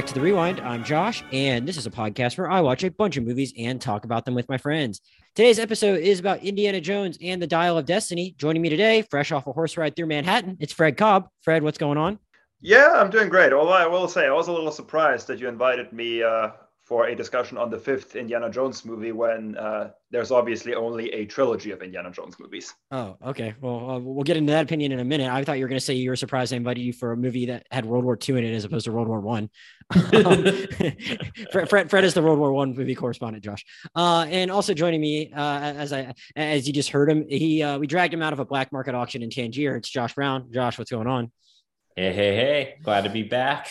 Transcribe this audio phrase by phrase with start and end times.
[0.00, 0.60] Back to The Rewind.
[0.60, 3.78] I'm Josh, and this is a podcast where I watch a bunch of movies and
[3.78, 5.02] talk about them with my friends.
[5.34, 8.34] Today's episode is about Indiana Jones and the Dial of Destiny.
[8.38, 11.28] Joining me today, fresh off a horse ride through Manhattan, it's Fred Kolb.
[11.42, 12.18] Fred, what's going on?
[12.62, 13.52] Yeah, I'm doing great.
[13.52, 16.52] Although I will say, I was a little surprised that you invited me uh,
[16.90, 21.24] for a discussion on the fifth Indiana Jones movie when uh, there's obviously only a
[21.24, 22.74] trilogy of Indiana Jones movies.
[22.90, 23.54] Oh, okay.
[23.60, 25.30] Well, uh, we'll get into that opinion in a minute.
[25.30, 27.16] I thought you were going to say you were surprised I invited you for a
[27.16, 29.50] movie that had World War II in it as opposed to World War One.
[29.94, 30.44] um,
[31.52, 33.64] Fred, Fred, Fred, is the World War One movie correspondent, Josh.
[33.94, 37.78] Uh, and also joining me, uh, as I as you just heard him, he uh,
[37.78, 39.76] we dragged him out of a black market auction in Tangier.
[39.76, 40.50] It's Josh Brown.
[40.52, 41.30] Josh, what's going on?
[41.94, 42.74] Hey, hey, hey!
[42.82, 43.70] Glad to be back.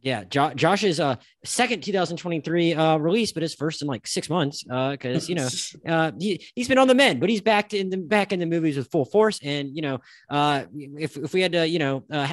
[0.00, 4.62] Yeah, jo- Josh's uh, second 2023 uh, release, but his first in like six months
[4.62, 5.48] because uh, you know
[5.92, 8.46] uh, he he's been on the men, but he's back in the back in the
[8.46, 9.40] movies with full force.
[9.42, 9.98] And you know,
[10.30, 12.28] uh, if if we had to, you know, uh,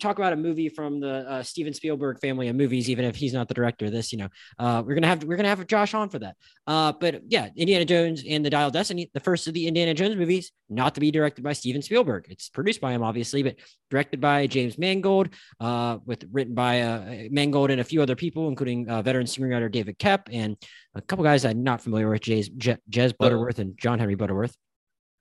[0.00, 3.34] talk about a movie from the uh, Steven Spielberg family of movies, even if he's
[3.34, 5.92] not the director of this, you know, uh, we're gonna have we're gonna have Josh
[5.92, 6.36] on for that.
[6.66, 10.16] Uh, but yeah, Indiana Jones and the Dial Destiny, the first of the Indiana Jones
[10.16, 12.26] movies, not to be directed by Steven Spielberg.
[12.30, 13.56] It's produced by him, obviously, but
[13.90, 15.28] directed by James Mangold,
[15.60, 19.70] uh, with written by uh, Mangold and a few other people, including uh, veteran screenwriter
[19.70, 20.56] David Koepp and
[20.94, 22.50] a couple guys I'm not familiar with, Jez,
[22.90, 24.56] Jez Butterworth and John Henry Butterworth.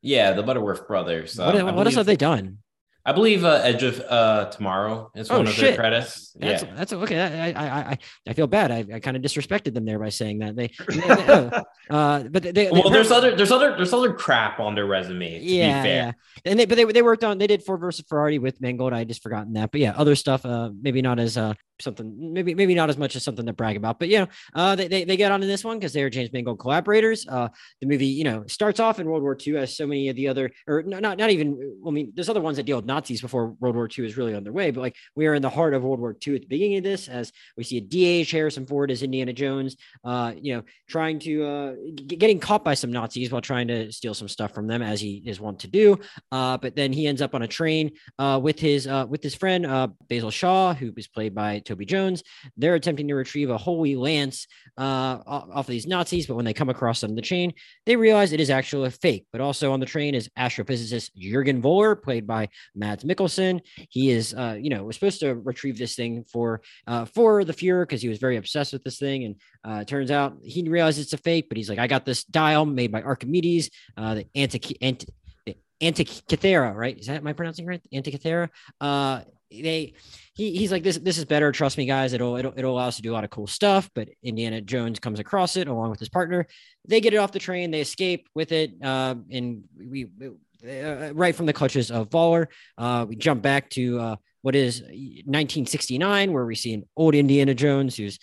[0.02, 1.38] Yeah, the Butterworth brothers.
[1.38, 2.60] What, um, what else have they done?
[3.06, 5.66] I believe uh, Edge of uh, Tomorrow is oh, one of shit.
[5.66, 6.32] their credits.
[6.40, 7.20] That's, yeah, that's okay.
[7.20, 7.98] I I I,
[8.30, 8.72] I feel bad.
[8.72, 10.70] I, I kind of disrespected them there by saying that they.
[10.88, 11.52] they, they
[11.90, 15.42] uh, but they, they, well, there's other there's other there's other crap on their resume.
[15.42, 16.12] yeah, yeah.
[16.46, 18.94] And they but they they worked on they did Ford versus Ferrari with Mangold.
[18.94, 19.72] I just forgotten that.
[19.72, 20.46] But yeah, other stuff.
[20.46, 23.76] Uh, maybe not as uh something maybe maybe not as much as something to brag
[23.78, 26.32] about but you know uh they, they, they get onto this one because they're james
[26.34, 27.28] mangold collaborators.
[27.28, 27.48] Uh
[27.82, 30.28] the movie you know starts off in world war ii as so many of the
[30.28, 33.50] other or not not even i mean there's other ones that deal with nazis before
[33.60, 36.00] world war ii is really underway but like we are in the heart of world
[36.00, 39.04] war ii at the beginning of this as we see a dh harrison ford as
[39.04, 43.42] indiana jones uh you know trying to uh g- getting caught by some nazis while
[43.42, 46.00] trying to steal some stuff from them as he is wont to do.
[46.32, 49.66] Uh but then he ends up on a train uh with his with his friend
[50.08, 52.24] basil shaw who is played by Jones.
[52.58, 54.48] They're attempting to retrieve a holy lance
[54.78, 57.54] uh, off of these Nazis, but when they come across on the chain,
[57.86, 59.26] they realize it is actually a fake.
[59.32, 63.62] But also on the train is astrophysicist Jurgen Voller, played by Mads Mikkelsen.
[63.90, 67.54] He is, uh, you know, was supposed to retrieve this thing for uh, for the
[67.54, 71.06] Fuhrer because he was very obsessed with this thing, and uh, turns out he realizes
[71.06, 71.50] it's a fake.
[71.50, 74.78] But he's like, I got this dial made by Archimedes, uh, the anti.
[74.82, 75.08] anti
[75.82, 76.98] Antikythera, right?
[76.98, 77.82] Is that my pronouncing right?
[77.94, 78.48] Antikythera.
[78.80, 79.22] Uh,
[79.62, 79.94] they
[80.34, 82.96] he, he's like this this is better trust me guys it'll, it'll it'll allow us
[82.96, 86.00] to do a lot of cool stuff but indiana jones comes across it along with
[86.00, 86.48] his partner
[86.88, 90.08] they get it off the train they escape with it uh, and we
[90.66, 92.48] uh, right from the clutches of Voller.
[92.78, 97.54] Uh, we jump back to uh, what is 1969, where we see an old Indiana
[97.54, 98.18] Jones who's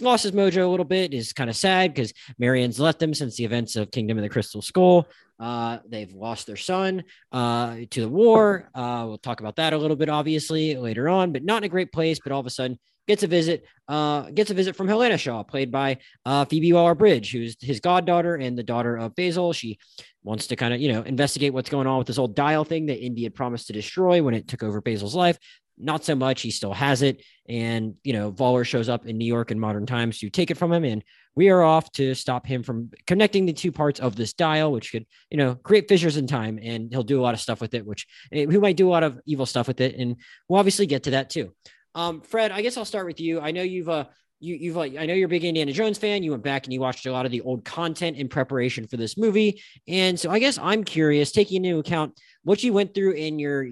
[0.00, 1.12] lost his mojo a little bit.
[1.12, 4.30] Is kind of sad because Marion's left him since the events of Kingdom of the
[4.30, 5.06] Crystal Skull.
[5.42, 8.70] Uh, they've lost their son uh, to the war.
[8.76, 11.68] Uh, we'll talk about that a little bit, obviously, later on, but not in a
[11.68, 12.20] great place.
[12.22, 13.64] But all of a sudden, gets a visit.
[13.88, 18.36] Uh, gets a visit from Helena Shaw, played by uh, Phoebe Waller-Bridge, who's his goddaughter
[18.36, 19.52] and the daughter of Basil.
[19.52, 19.78] She
[20.22, 22.86] wants to kind of you know investigate what's going on with this old dial thing
[22.86, 25.38] that Indy had promised to destroy when it took over Basil's life.
[25.76, 26.42] Not so much.
[26.42, 29.86] He still has it, and you know, Voller shows up in New York in modern
[29.86, 31.02] times to take it from him, and
[31.34, 34.92] we are off to stop him from connecting the two parts of this dial, which
[34.92, 36.58] could, you know, create fissures in time.
[36.62, 39.02] And he'll do a lot of stuff with it, which he might do a lot
[39.02, 39.96] of evil stuff with it.
[39.96, 40.16] And
[40.48, 41.54] we'll obviously get to that too.
[41.94, 43.40] Um, Fred, I guess I'll start with you.
[43.40, 44.06] I know you've uh,
[44.42, 46.22] you, you've I know you're a big Indiana Jones fan.
[46.22, 48.96] You went back and you watched a lot of the old content in preparation for
[48.96, 53.12] this movie, and so I guess I'm curious, taking into account what you went through
[53.12, 53.68] in your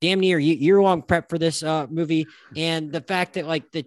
[0.00, 3.86] damn near year long prep for this uh, movie, and the fact that like the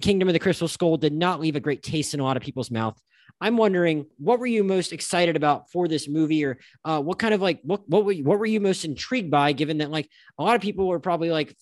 [0.00, 2.42] Kingdom of the Crystal Skull did not leave a great taste in a lot of
[2.42, 3.00] people's mouth.
[3.40, 7.32] I'm wondering what were you most excited about for this movie, or uh, what kind
[7.32, 9.52] of like what what were you, what were you most intrigued by?
[9.52, 10.08] Given that like
[10.38, 11.56] a lot of people were probably like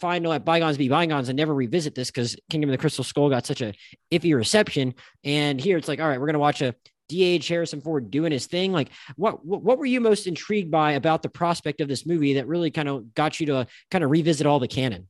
[0.00, 3.04] fine to let bygones be bygones and never revisit this because Kingdom of the Crystal
[3.04, 3.72] Skull got such a
[4.12, 6.74] iffy reception, and here it's like all right, we're gonna watch a
[7.08, 8.72] DH Harrison Ford doing his thing.
[8.72, 12.34] Like, what, what what were you most intrigued by about the prospect of this movie
[12.34, 15.08] that really kind of got you to kind of revisit all the canon?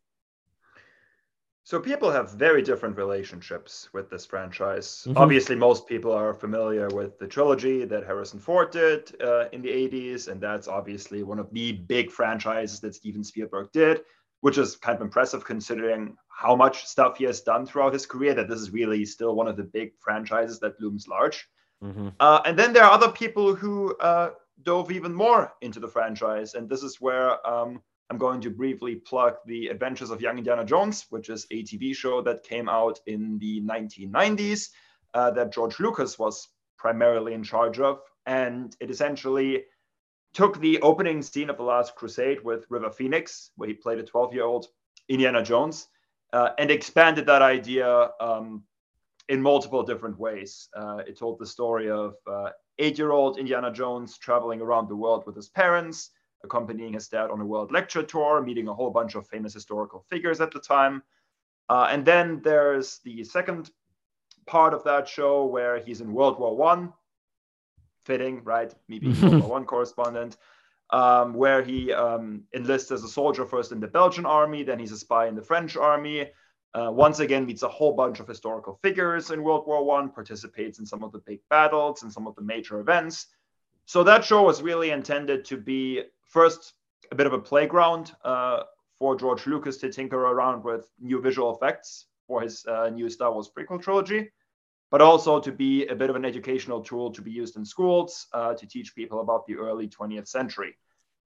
[1.67, 5.07] So people have very different relationships with this franchise.
[5.09, 5.17] Mm-hmm.
[5.17, 9.71] Obviously, most people are familiar with the trilogy that Harrison Ford did uh, in the
[9.71, 14.03] 80s, and that's obviously one of the big franchises that Steven Spielberg did,
[14.43, 18.35] which is kind of impressive considering how much stuff he has done throughout his career.
[18.35, 21.49] That this is really still one of the big franchises that looms large.
[21.83, 22.09] Mm-hmm.
[22.21, 24.33] Uh, and then there are other people who uh,
[24.65, 27.81] dove even more into the franchise, and this is where um,
[28.11, 31.97] I'm going to briefly plug The Adventures of Young Indiana Jones, which is a TV
[31.97, 34.71] show that came out in the 1990s
[35.15, 38.01] uh, that George Lucas was primarily in charge of.
[38.27, 39.65] And it essentially
[40.35, 44.03] took the opening scene of The Last Crusade with River Phoenix, where he played a
[44.03, 44.67] 12 year old
[45.09, 45.89] Indiana Jones,
[46.33, 48.65] uh, and expanded that idea um,
[49.29, 50.69] in multiple different ways.
[50.77, 54.97] Uh, it told the story of uh, eight year old Indiana Jones traveling around the
[54.97, 56.11] world with his parents,
[56.45, 60.05] accompanying his dad on a world lecture tour, meeting a whole bunch of famous historical
[60.09, 61.03] figures at the time.
[61.69, 63.71] Uh, and then there's the second
[64.47, 66.93] part of that show where he's in World War One,
[68.05, 68.73] fitting, right?
[68.89, 70.37] Me being World War One correspondent,
[70.91, 74.93] um, where he um, enlists as a soldier first in the Belgian army, then he's
[74.93, 76.31] a spy in the French army.
[76.75, 80.79] Uh, once again, meets a whole bunch of historical figures in World War One, participates
[80.81, 83.29] in some of the big battles and some of the major events.
[83.87, 86.03] So that show was really intended to be
[86.35, 86.75] first
[87.13, 88.65] a bit of a playground uh,
[88.99, 93.33] for George Lucas to tinker around with new visual effects for his uh, new Star
[93.33, 94.31] Wars prequel trilogy,
[94.91, 98.27] but also to be a bit of an educational tool to be used in schools
[98.33, 100.77] uh, to teach people about the early 20th century.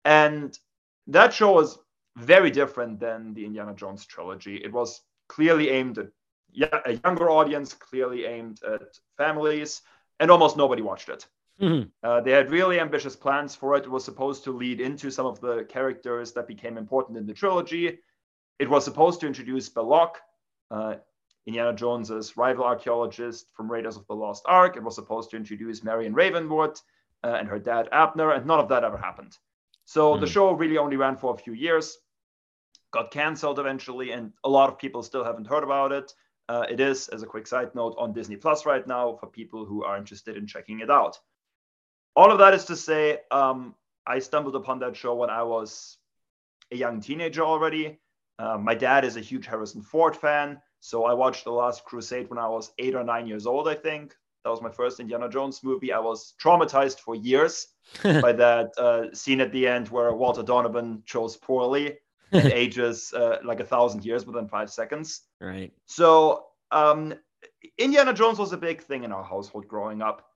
[0.05, 0.57] And
[1.09, 1.79] that show was
[2.17, 4.57] very different than the Indiana Jones trilogy.
[4.63, 6.11] It was clearly aimed at
[6.87, 9.83] a younger audience, clearly aimed at families,
[10.21, 11.27] and almost nobody watched it.
[11.61, 11.89] Mm-hmm.
[12.03, 13.85] Uh, they had really ambitious plans for it.
[13.85, 17.35] It was supposed to lead into some of the characters that became important in the
[17.35, 17.99] trilogy.
[18.59, 20.17] It was supposed to introduce Belloq,
[20.71, 20.97] uh,
[21.47, 24.77] Indiana Jones's rival archaeologist from Raiders of the Lost Ark.
[24.77, 26.81] It was supposed to introduce Marion Ravenwood
[27.23, 29.37] uh, and her dad Abner, and none of that ever happened.
[29.85, 30.21] So mm-hmm.
[30.21, 31.99] the show really only ran for a few years
[32.95, 36.13] got canceled eventually, and a lot of people still haven't heard about it.
[36.49, 39.65] Uh, it is, as a quick side note, on Disney Plus right now for people
[39.65, 41.19] who are interested in checking it out.
[42.17, 43.75] All of that is to say, um,
[44.07, 45.99] I stumbled upon that show when I was
[46.71, 47.99] a young teenager already.
[48.39, 52.29] Uh, my dad is a huge Harrison Ford fan, so I watched The Last Crusade
[52.31, 54.15] when I was eight or nine years old, I think.
[54.45, 55.93] That was my first Indiana Jones movie.
[55.93, 57.69] I was traumatized for years
[58.03, 63.39] by that uh, scene at the end where Walter Donovan chose poorly it ages uh,
[63.45, 65.23] like a thousand years within five seconds.
[65.41, 65.73] Right.
[65.87, 67.15] So um,
[67.79, 70.29] Indiana Jones was a big thing in our household growing up.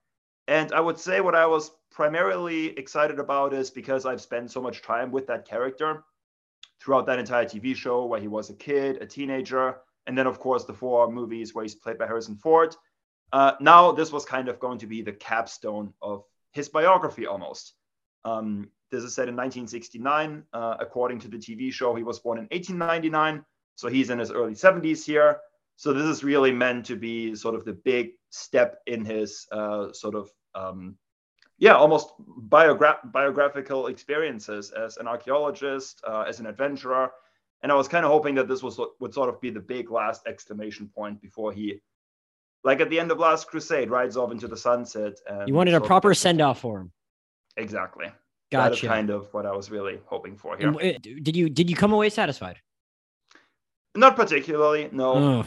[0.48, 4.60] And I would say what I was primarily excited about is because I've spent so
[4.60, 6.04] much time with that character
[6.80, 10.40] throughout that entire TV show where he was a kid, a teenager, and then, of
[10.40, 12.74] course, the four movies where he's played by Harrison Ford.
[13.30, 17.74] Uh, now, this was kind of going to be the capstone of his biography almost.
[18.24, 20.44] Um, this is set in 1969.
[20.52, 23.44] Uh, according to the TV show, he was born in 1899.
[23.74, 25.40] So he's in his early 70s here.
[25.76, 29.92] So this is really meant to be sort of the big step in his uh,
[29.92, 30.96] sort of, um,
[31.58, 32.12] yeah, almost
[32.48, 37.10] biogra- biographical experiences as an archaeologist, uh, as an adventurer.
[37.62, 39.90] And I was kind of hoping that this was would sort of be the big
[39.90, 41.80] last exclamation point before he,
[42.62, 45.14] like at the end of Last Crusade, rides off into the sunset.
[45.46, 46.92] you wanted a proper send off for him.
[47.56, 48.06] Exactly.
[48.50, 48.70] Gotcha.
[48.70, 50.72] That is kind of what I was really hoping for here.
[51.00, 52.60] Did you did you come away satisfied?
[53.94, 55.44] Not particularly, no.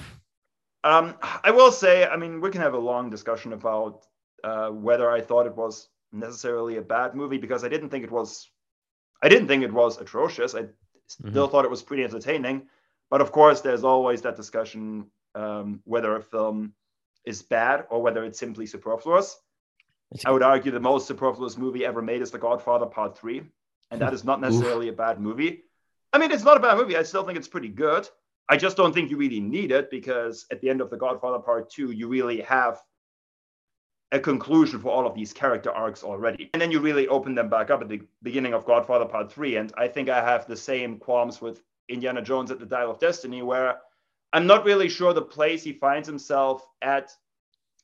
[0.83, 4.05] Um, I will say, I mean, we can have a long discussion about
[4.43, 8.11] uh, whether I thought it was necessarily a bad movie because I didn't think it
[8.11, 8.49] was.
[9.23, 10.55] I didn't think it was atrocious.
[10.55, 10.65] I
[11.07, 11.51] still mm-hmm.
[11.51, 12.67] thought it was pretty entertaining,
[13.09, 15.05] but of course, there's always that discussion
[15.35, 16.73] um, whether a film
[17.25, 19.37] is bad or whether it's simply superfluous.
[20.25, 23.43] I would argue the most superfluous movie ever made is The Godfather Part 3.
[23.91, 25.63] And that is not necessarily a bad movie.
[26.13, 26.97] I mean, it's not a bad movie.
[26.97, 28.07] I still think it's pretty good.
[28.49, 31.39] I just don't think you really need it because at the end of The Godfather
[31.39, 32.79] Part 2, you really have
[34.11, 36.49] a conclusion for all of these character arcs already.
[36.53, 39.55] And then you really open them back up at the beginning of Godfather Part 3.
[39.55, 42.99] And I think I have the same qualms with Indiana Jones at the Dial of
[42.99, 43.79] Destiny, where
[44.33, 47.11] I'm not really sure the place he finds himself at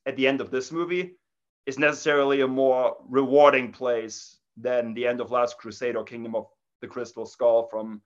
[0.05, 1.17] at the end of this movie
[1.65, 6.47] is necessarily a more rewarding place than the end of Last Crusade or Kingdom of
[6.81, 8.01] the Crystal Skull from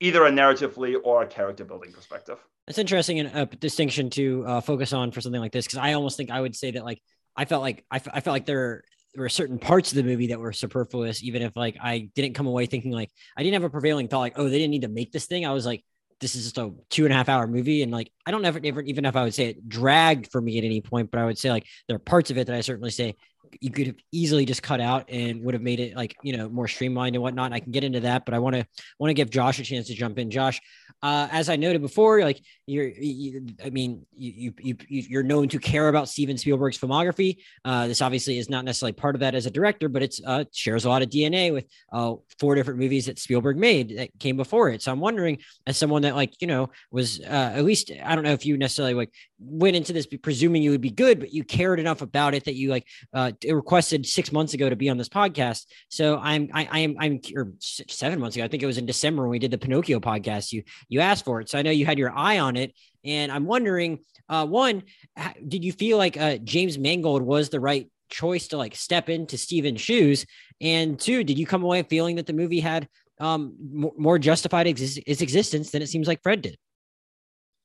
[0.00, 2.38] either a narratively or a character building perspective.
[2.66, 5.92] It's interesting and a distinction to uh, focus on for something like this because I
[5.92, 7.00] almost think I would say that like
[7.36, 8.84] I felt like I, f- I felt like there
[9.16, 12.46] were certain parts of the movie that were superfluous, even if like I didn't come
[12.46, 14.88] away thinking like I didn't have a prevailing thought like oh they didn't need to
[14.88, 15.46] make this thing.
[15.46, 15.84] I was like
[16.20, 17.82] this is just a two and a half hour movie.
[17.82, 20.64] And like, I don't ever, even if I would say it dragged for me at
[20.64, 22.90] any point, but I would say like there are parts of it that I certainly
[22.90, 23.16] say
[23.60, 26.48] you could have easily just cut out and would have made it like you know
[26.48, 27.52] more streamlined and whatnot.
[27.52, 28.66] I can get into that, but I want to
[28.98, 30.30] want to give Josh a chance to jump in.
[30.30, 30.60] Josh,
[31.02, 35.48] uh, as I noted before, like you're, you, I mean, you, you you you're known
[35.48, 37.38] to care about Steven Spielberg's filmography.
[37.64, 40.44] Uh, this obviously is not necessarily part of that as a director, but it's uh,
[40.52, 44.36] shares a lot of DNA with uh, four different movies that Spielberg made that came
[44.36, 44.82] before it.
[44.82, 48.24] So I'm wondering, as someone that like you know was uh, at least I don't
[48.24, 51.44] know if you necessarily like went into this presuming you would be good, but you
[51.44, 54.96] cared enough about it that you like uh, requested six months ago to be on
[54.96, 55.66] this podcast.
[55.88, 58.44] So I'm I, I am I'm or seven months ago.
[58.44, 60.52] I think it was in December when we did the Pinocchio podcast.
[60.52, 62.72] You you asked for it, so I know you had your eye on it,
[63.04, 64.82] and I'm wondering, uh, one,
[65.46, 69.36] did you feel like uh, James Mangold was the right choice to like step into
[69.38, 70.26] Steven's shoes?
[70.60, 72.88] And two, did you come away feeling that the movie had
[73.20, 76.56] um, more, more justified its existence than it seems like Fred did?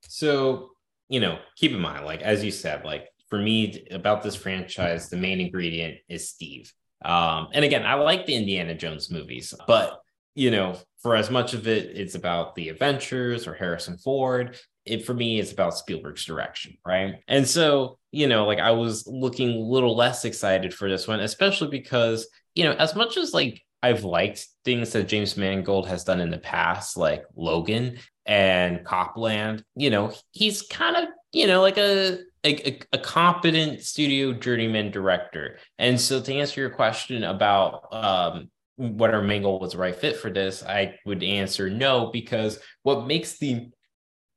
[0.08, 0.72] So
[1.12, 5.10] you know, keep in mind, like as you said, like for me about this franchise,
[5.10, 6.72] the main ingredient is Steve.
[7.04, 10.00] Um, and again, I like the Indiana Jones movies, but
[10.36, 14.56] you know, for as much of it, it's about the adventures or Harrison Ford.
[14.86, 17.16] It for me, it's about Spielberg's direction, right?
[17.28, 21.20] And so, you know, like I was looking a little less excited for this one,
[21.20, 26.04] especially because, you know, as much as like I've liked things that James Mangold has
[26.04, 29.64] done in the past, like Logan and Copland.
[29.76, 35.60] You know, he's kind of, you know, like a, a, a competent studio journeyman director.
[35.78, 40.30] And so to answer your question about um, whether Mangold was the right fit for
[40.30, 43.70] this, I would answer no, because what makes the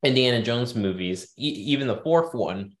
[0.03, 2.73] Indiana Jones movies, e- even the fourth one,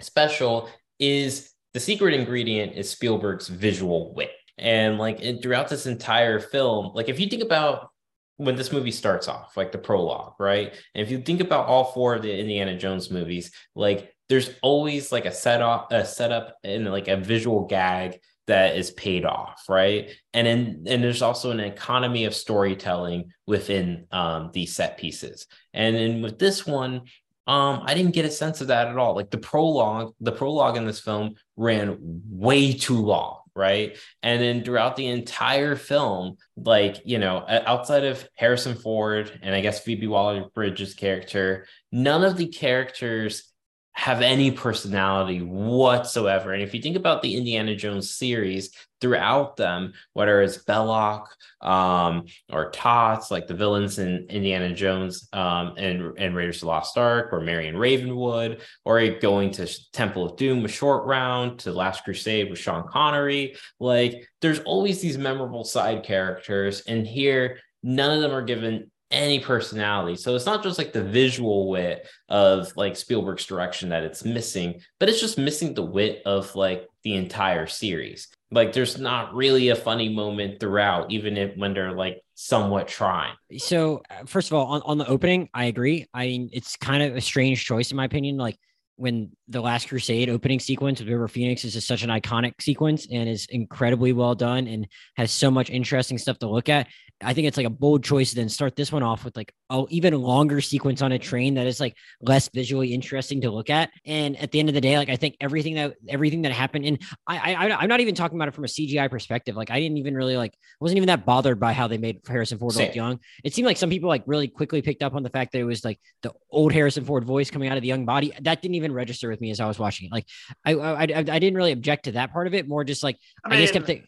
[0.00, 0.68] special
[0.98, 4.30] is the secret ingredient is Spielberg's visual wit.
[4.56, 7.90] And like throughout this entire film, like if you think about
[8.36, 10.72] when this movie starts off, like the prologue, right?
[10.94, 15.12] And if you think about all four of the Indiana Jones movies, like there's always
[15.12, 20.10] like a setup, a setup, and like a visual gag that is paid off, right?
[20.32, 25.46] And then and there's also an economy of storytelling within um, these set pieces.
[25.72, 27.02] And then with this one,
[27.46, 29.14] um, I didn't get a sense of that at all.
[29.14, 31.98] Like the prologue, the prologue in this film ran
[32.28, 33.96] way too long right?
[34.22, 39.60] And then throughout the entire film, like, you know, outside of Harrison Ford and I
[39.60, 43.53] guess Phoebe Waller Bridge's character, none of the characters
[43.94, 46.52] have any personality whatsoever.
[46.52, 48.70] And if you think about the Indiana Jones series,
[49.04, 51.26] throughout them, whether it's Belloq
[51.60, 56.66] um, or Tots, like the villains in Indiana Jones um, and, and Raiders of the
[56.68, 61.72] Lost Ark, or Marion Ravenwood, or going to Temple of Doom with Short Round, to
[61.72, 63.56] Last Crusade with Sean Connery.
[63.78, 66.80] Like, there's always these memorable side characters.
[66.86, 70.16] And here, none of them are given any personality.
[70.16, 74.80] So it's not just like the visual wit of like Spielberg's direction that it's missing,
[74.98, 78.28] but it's just missing the wit of like the entire series.
[78.50, 83.34] Like there's not really a funny moment throughout, even if when they're like somewhat trying.
[83.58, 86.06] So uh, first of all, on, on the opening, I agree.
[86.14, 88.36] I mean, it's kind of a strange choice in my opinion.
[88.36, 88.58] Like
[88.96, 93.06] when the last crusade opening sequence of river phoenix is just such an iconic sequence
[93.10, 94.86] and is incredibly well done and
[95.16, 96.86] has so much interesting stuff to look at
[97.22, 99.52] I think it's like a bold choice to then start this one off with like
[99.70, 103.70] a even longer sequence on a train that is like less visually interesting to look
[103.70, 103.90] at.
[104.04, 106.84] And at the end of the day, like I think everything that everything that happened,
[106.84, 109.56] and I, I I'm not even talking about it from a CGI perspective.
[109.56, 112.58] Like I didn't even really like wasn't even that bothered by how they made Harrison
[112.58, 113.20] Ford look young.
[113.44, 115.64] It seemed like some people like really quickly picked up on the fact that it
[115.64, 118.32] was like the old Harrison Ford voice coming out of the young body.
[118.42, 120.12] That didn't even register with me as I was watching it.
[120.12, 120.26] Like
[120.64, 122.68] I I, I, I didn't really object to that part of it.
[122.68, 124.06] More just like I, mean, I just kept thinking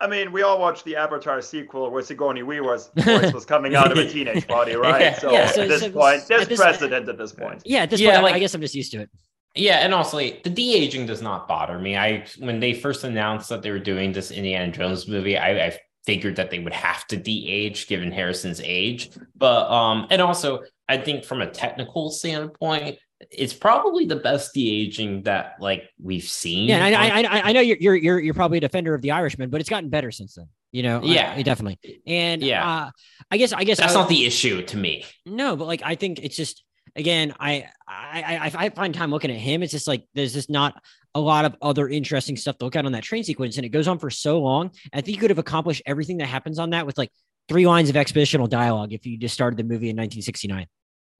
[0.00, 3.92] I mean, we all watched the Avatar sequel where Sigourney Weaver's voice was coming out
[3.92, 5.00] of a teenage body, right?
[5.00, 5.18] yeah.
[5.18, 7.62] So, yeah, so, at this so, point, there's this, precedent at this point.
[7.64, 9.10] Yeah, at this yeah, point, like, I guess I'm just used to it.
[9.54, 11.96] Yeah, and also like, the de aging does not bother me.
[11.96, 15.78] I when they first announced that they were doing this Indiana Jones movie, I, I
[16.04, 19.10] figured that they would have to de age given Harrison's age.
[19.36, 22.98] But um, and also I think from a technical standpoint,
[23.30, 26.68] it's probably the best de-aging that like we've seen.
[26.68, 29.50] Yeah, I, I, I know you're you're you're you're probably a defender of the Irishman,
[29.50, 30.48] but it's gotten better since then.
[30.72, 32.00] You know, yeah, I, definitely.
[32.06, 32.90] And yeah, uh,
[33.30, 35.04] I guess I guess that's I, not the issue to me.
[35.24, 36.64] No, but like I think it's just
[36.96, 39.62] again, I I I, I find time looking at him.
[39.62, 40.80] It's just like there's just not
[41.14, 43.70] a lot of other interesting stuff to look at on that train sequence, and it
[43.70, 44.70] goes on for so long.
[44.92, 47.10] I think you could have accomplished everything that happens on that with like
[47.48, 50.66] three lines of expositional dialogue if you just started the movie in 1969.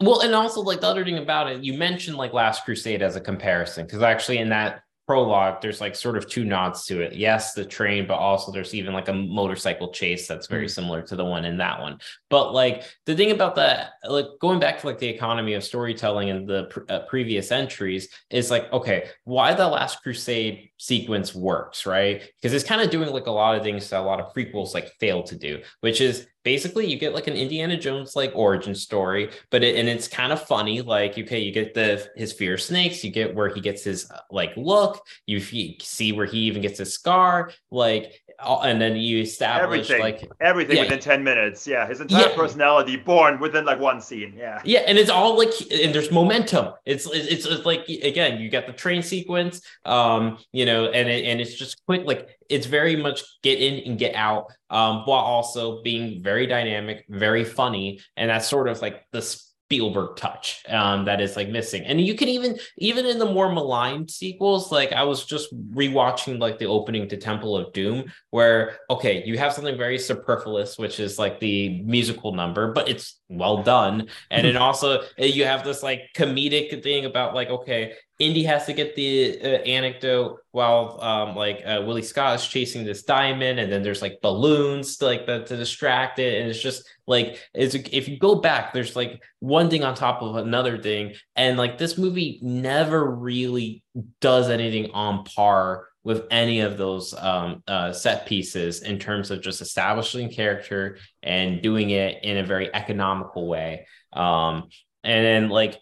[0.01, 3.17] Well, and also like the other thing about it, you mentioned like Last Crusade as
[3.17, 7.15] a comparison, because actually in that prologue, there's like sort of two nods to it.
[7.15, 10.71] Yes, the train, but also there's even like a motorcycle chase that's very mm.
[10.71, 11.99] similar to the one in that one.
[12.31, 16.31] But like the thing about that, like going back to like the economy of storytelling
[16.31, 22.23] and the uh, previous entries is like, okay, why the Last Crusade sequence works, right?
[22.41, 24.75] Because it's kind of doing like a lot of things that a lot of prequels
[24.75, 28.75] like fail to do, which is basically you get like an Indiana Jones like origin
[28.75, 30.83] story, but it, and it's kind of funny.
[30.83, 34.11] Like, okay, you get the his fear of snakes, you get where he gets his
[34.11, 39.21] uh, like look, you see where he even gets his scar, like and then you
[39.21, 40.83] establish everything, like everything yeah.
[40.83, 41.67] within 10 minutes.
[41.67, 42.37] Yeah his entire yeah.
[42.37, 44.35] personality born within like one scene.
[44.37, 44.61] Yeah.
[44.65, 46.75] Yeah and it's all like and there's momentum.
[46.85, 51.25] It's it's, it's like again you got the train sequence um you know and it,
[51.25, 55.25] and it's just quick like it's very much get in and get out um while
[55.25, 59.23] also being very dynamic very funny and that's sort of like the
[59.67, 61.85] Spielberg touch um, that is like missing.
[61.85, 66.39] And you can even even in the more maligned sequels, like I was just rewatching
[66.39, 71.01] like the opening to Temple of Doom, where okay, you have something very superfluous, which
[71.01, 74.09] is like the musical number, but it's well done.
[74.31, 78.67] And it also eh, you have this like comedic thing about like okay, Indy has
[78.67, 83.59] to get the uh, anecdote while um, like uh, Willie Scott is chasing this diamond,
[83.59, 87.39] and then there's like balloons to, like the, to distract it, and it's just like
[87.55, 91.59] it's if you go back, there's like one thing on top of another thing, and
[91.59, 93.83] like this movie never really
[94.21, 99.41] does anything on par with any of those um, uh, set pieces in terms of
[99.41, 103.87] just establishing character and doing it in a very economical way.
[104.13, 104.69] Um,
[105.03, 105.79] and then like,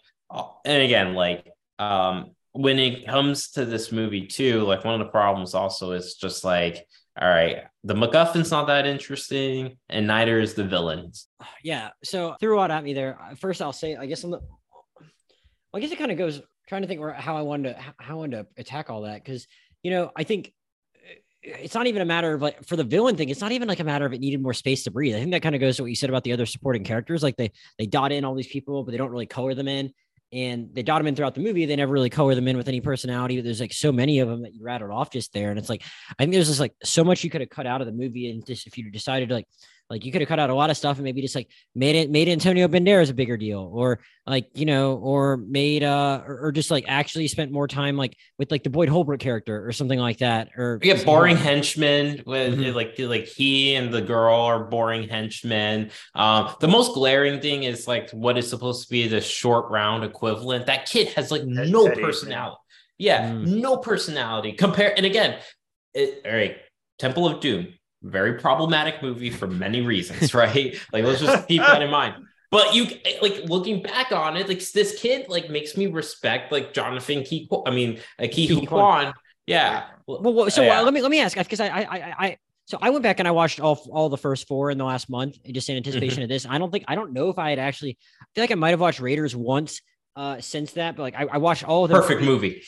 [0.65, 5.11] and again, like um, when it comes to this movie too, like one of the
[5.11, 6.87] problems also is just like,
[7.21, 11.27] all right, the MacGuffin's not that interesting, and neither is the villains.
[11.63, 11.91] Yeah.
[12.03, 13.17] So threw out at me there.
[13.21, 14.39] Uh, first, I'll say, I guess I'm the.
[14.39, 15.05] Well,
[15.75, 18.17] I guess it kind of goes trying to think how I wanted to how I
[18.17, 19.47] wanted to attack all that because
[19.81, 20.51] you know I think
[20.97, 23.29] uh, it's not even a matter of like for the villain thing.
[23.29, 25.15] It's not even like a matter of it needed more space to breathe.
[25.15, 27.23] I think that kind of goes to what you said about the other supporting characters.
[27.23, 29.93] Like they they dot in all these people, but they don't really color them in
[30.33, 31.65] and they dot them in throughout the movie.
[31.65, 33.39] They never really color them in with any personality.
[33.39, 35.83] There's like so many of them that you rattled off just there, and it's like
[36.17, 38.29] I think there's just like so much you could have cut out of the movie,
[38.29, 39.47] and just if you decided to like
[39.93, 41.95] like you could have cut out a lot of stuff and maybe just like made
[41.95, 46.47] it made Antonio Banderas a bigger deal, or like you know, or made uh or,
[46.47, 49.71] or just like actually spent more time like with like the Boyd Holbrook character or
[49.71, 50.49] something like that.
[50.57, 52.75] Or yeah, boring henchmen with mm-hmm.
[52.75, 55.91] like like he and the girl are boring henchmen.
[56.15, 60.03] Um, the most glaring thing is like what is supposed to be the short round
[60.03, 60.65] equivalent.
[60.65, 62.57] That kid has like no personality.
[62.97, 63.61] Yeah, mm.
[63.61, 64.53] no personality.
[64.53, 65.37] Compare and again,
[65.93, 66.57] it, all right,
[66.97, 67.67] Temple of Doom
[68.03, 70.77] very problematic movie for many reasons, right?
[70.91, 72.15] like let's just keep that in mind.
[72.51, 72.85] But you
[73.21, 77.49] like looking back on it, like this kid like makes me respect like Jonathan Ke.
[77.65, 79.13] I mean, uh, Ke Quan.
[79.47, 79.85] Yeah.
[80.05, 80.79] Well, well so yeah.
[80.79, 83.17] Uh, let me let me ask because I, I I I so I went back
[83.17, 86.17] and I watched all all the first four in the last month just in anticipation
[86.17, 86.23] mm-hmm.
[86.23, 86.45] of this.
[86.47, 88.69] I don't think I don't know if I had actually I feel like I might
[88.69, 89.81] have watched Raiders once
[90.15, 92.01] uh since that, but like I, I watched all of them.
[92.01, 92.61] Perfect movie.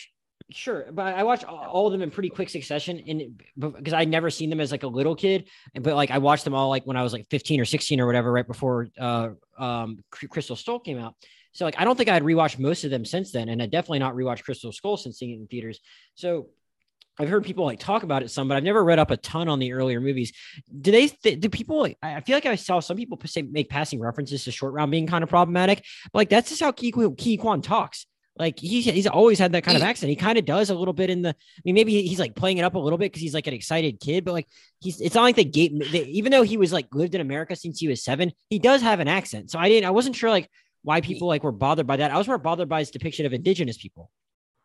[0.52, 4.30] Sure, but I watched all of them in pretty quick succession, and because I'd never
[4.30, 6.96] seen them as like a little kid, but like I watched them all like when
[6.96, 11.00] I was like 15 or 16 or whatever, right before uh, um, Crystal Skull came
[11.00, 11.16] out.
[11.54, 14.00] So like I don't think I'd rewatched most of them since then, and I definitely
[14.00, 15.80] not rewatched Crystal Skull since seeing it in theaters.
[16.14, 16.50] So
[17.18, 19.48] I've heard people like talk about it some, but I've never read up a ton
[19.48, 20.34] on the earlier movies.
[20.82, 21.08] Do they?
[21.08, 21.80] Th- do people?
[21.80, 24.92] Like, I feel like I saw some people say make passing references to Short Round
[24.92, 28.06] being kind of problematic, but like that's just how Ke Quan talks.
[28.38, 30.10] Like he's he's always had that kind of accent.
[30.10, 31.30] He kind of does a little bit in the.
[31.30, 33.54] I mean, maybe he's like playing it up a little bit because he's like an
[33.54, 34.48] excited kid, but like
[34.82, 35.00] he's.
[35.00, 35.72] It's not like the gate.
[35.94, 39.00] Even though he was like lived in America since he was seven, he does have
[39.00, 39.52] an accent.
[39.52, 39.88] So I didn't.
[39.88, 40.50] I wasn't sure like
[40.82, 42.12] why people like were bothered by that.
[42.12, 44.12] I was more bothered by his depiction of indigenous people.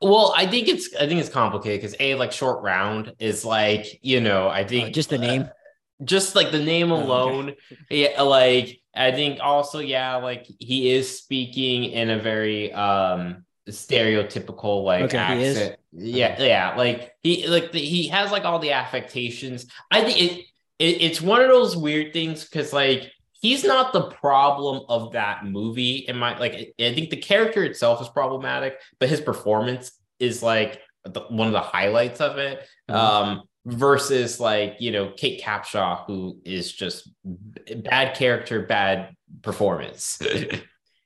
[0.01, 4.01] Well, I think it's I think it's complicated because a like short round is like
[4.03, 7.75] you know I think uh, just the name, uh, just like the name alone, oh,
[7.85, 8.13] okay.
[8.15, 8.23] yeah.
[8.23, 15.05] Like I think also yeah, like he is speaking in a very um stereotypical like
[15.05, 15.77] okay, accent.
[15.93, 16.49] Yeah, okay.
[16.49, 19.67] yeah, like he like the, he has like all the affectations.
[19.91, 20.45] I think it,
[20.79, 25.45] it it's one of those weird things because like he's not the problem of that
[25.45, 25.97] movie.
[26.09, 30.81] In my like, I think the character itself is problematic, but his performance is like
[31.05, 32.67] the, one of the highlights of it.
[32.89, 32.95] Mm-hmm.
[32.95, 40.19] Um, versus like you know Kate Capshaw, who is just bad character, bad performance.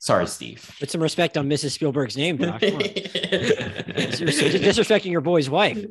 [0.04, 0.70] Sorry, Steve.
[0.78, 1.70] Put some respect on Mrs.
[1.70, 2.60] Spielberg's name, Doc.
[4.60, 5.82] disrespecting your boy's wife.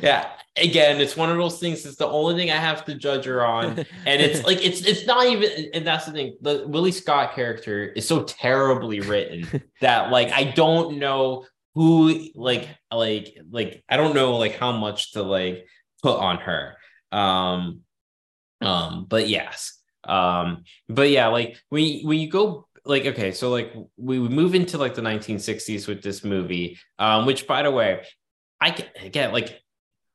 [0.00, 0.28] Yeah.
[0.56, 1.86] Again, it's one of those things.
[1.86, 5.06] It's the only thing I have to judge her on, and it's like it's it's
[5.06, 5.70] not even.
[5.72, 6.36] And that's the thing.
[6.40, 12.68] The Willie Scott character is so terribly written that like I don't know who like
[12.92, 15.64] like like I don't know like how much to like
[16.02, 16.74] put on her.
[17.12, 17.82] Um
[18.60, 19.78] um but yes.
[20.02, 24.54] Um but yeah, like when you, when you go like okay, so like we move
[24.54, 28.04] into like the 1960s with this movie, um which by the way,
[28.60, 29.60] I get, get like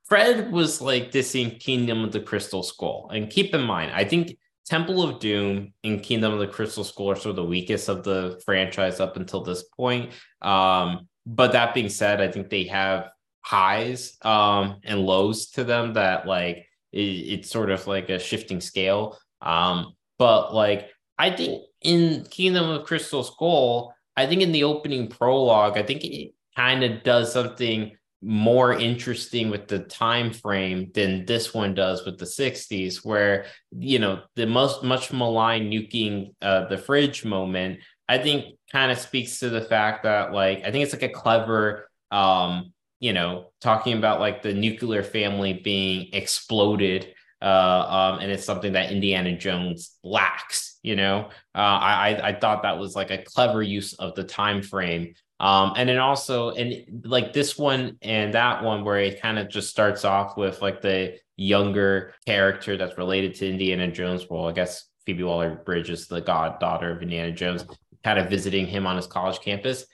[0.05, 3.11] Fred was like this in Kingdom of the Crystal Skull.
[3.13, 7.11] And keep in mind, I think Temple of Doom and Kingdom of the Crystal Skull
[7.11, 10.11] are sort of the weakest of the franchise up until this point.
[10.41, 15.93] Um, but that being said, I think they have highs um, and lows to them
[15.93, 19.17] that like it, it's sort of like a shifting scale.
[19.41, 25.07] Um, but like I think in Kingdom of Crystal Skull, I think in the opening
[25.09, 31.25] prologue, I think it kind of does something more interesting with the time frame than
[31.25, 36.65] this one does with the 60s where you know the most much maligned nuking uh,
[36.67, 37.79] the fridge moment
[38.09, 41.07] i think kind of speaks to the fact that like i think it's like a
[41.07, 47.07] clever um you know talking about like the nuclear family being exploded
[47.41, 52.63] uh um and it's something that indiana jones lacks you know uh i i thought
[52.63, 57.05] that was like a clever use of the time frame um, and then also, and
[57.05, 60.81] like this one and that one, where it kind of just starts off with like
[60.81, 64.25] the younger character that's related to Indiana Jones.
[64.29, 67.65] Well, I guess Phoebe Waller Bridge is the goddaughter of Indiana Jones,
[68.03, 69.85] kind of visiting him on his college campus.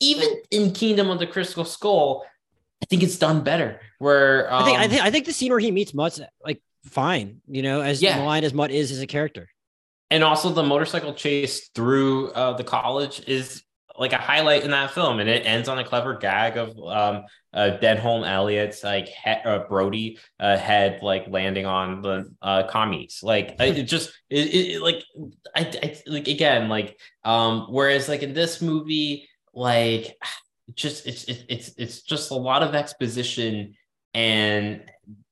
[0.00, 2.24] Even in Kingdom of the Crystal Skull,
[2.82, 3.80] I think it's done better.
[3.98, 6.62] Where um, I think I think I think the scene where he meets Mutt's like
[6.86, 8.16] fine, you know, as yeah.
[8.16, 9.50] maligned as Mutt is as a character.
[10.10, 13.62] And also the motorcycle chase through uh, the college is
[13.98, 17.24] like a highlight in that film, and it ends on a clever gag of um,
[17.52, 23.20] uh, Denholm Elliott's like he- uh, Brody uh, head like landing on the uh, commies.
[23.22, 25.02] Like it just it, it like
[25.54, 30.16] I, I like again like um whereas like in this movie like
[30.74, 33.74] just it's it's it's just a lot of exposition
[34.14, 34.82] and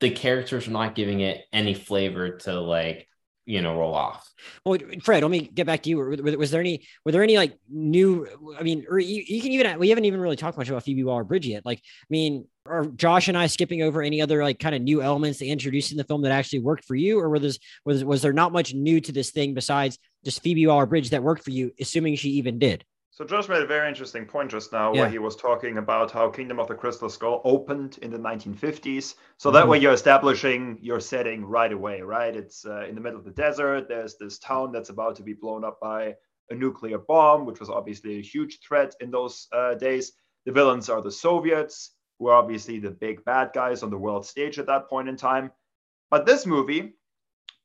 [0.00, 3.05] the characters are not giving it any flavor to like
[3.46, 4.28] you know roll off.
[4.64, 5.98] Well, Fred, let me get back to you.
[5.98, 8.26] Was there any were there any like new?
[8.58, 11.04] I mean, or you, you can even we haven't even really talked much about Phoebe
[11.04, 11.64] Waller Bridge yet.
[11.64, 15.00] Like, I mean, are Josh and I skipping over any other like kind of new
[15.00, 18.20] elements they introduced in the film that actually worked for you, or was was was
[18.20, 21.50] there not much new to this thing besides just Phoebe Waller Bridge that worked for
[21.50, 22.84] you, assuming she even did?
[23.16, 25.00] So Josh made a very interesting point just now yeah.
[25.00, 29.14] where he was talking about how Kingdom of the Crystal Skull opened in the 1950s.
[29.38, 29.54] So mm-hmm.
[29.54, 32.36] that way you're establishing your setting right away, right?
[32.36, 33.88] It's uh, in the middle of the desert.
[33.88, 36.14] There's this town that's about to be blown up by
[36.50, 40.12] a nuclear bomb, which was obviously a huge threat in those uh, days.
[40.44, 44.26] The villains are the Soviets, who are obviously the big bad guys on the world
[44.26, 45.52] stage at that point in time.
[46.10, 46.96] But this movie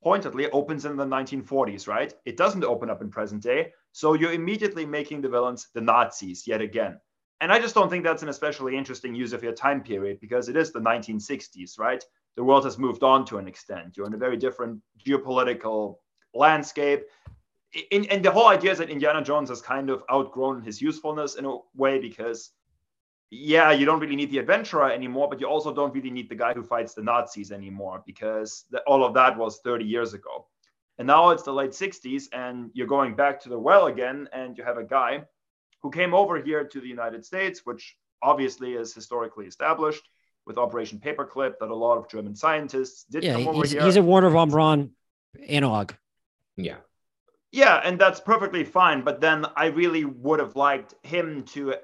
[0.04, 2.14] pointedly opens in the 1940s, right?
[2.26, 3.72] It doesn't open up in present day.
[3.92, 7.00] So you're immediately making the villains the Nazis yet again.
[7.40, 10.48] And I just don't think that's an especially interesting use of your time period because
[10.48, 12.04] it is the 1960s, right?
[12.36, 13.98] The world has moved on to an extent.
[13.98, 15.98] You're in a very different geopolitical
[16.34, 17.04] landscape.
[17.92, 21.36] In, and the whole idea is that Indiana Jones has kind of outgrown his usefulness
[21.36, 22.52] in a way because
[23.32, 26.36] yeah, you don't really need the adventurer anymore, but you also don't really need the
[26.36, 30.48] guy who fights the Nazis anymore because the, all of that was 30 years ago.
[30.98, 34.58] And now it's the late 60s, and you're going back to the well again, and
[34.58, 35.24] you have a guy
[35.82, 40.04] who came over here to the United States, which obviously is historically established
[40.46, 43.84] with Operation Paperclip that a lot of German scientists did yeah, come over he's, here.
[43.84, 44.92] He's a Wernher von Braun
[45.48, 45.94] analog.
[46.58, 46.78] Yeah.
[47.54, 49.02] Yeah, and that's perfectly fine.
[49.02, 51.76] But then I really would have liked him to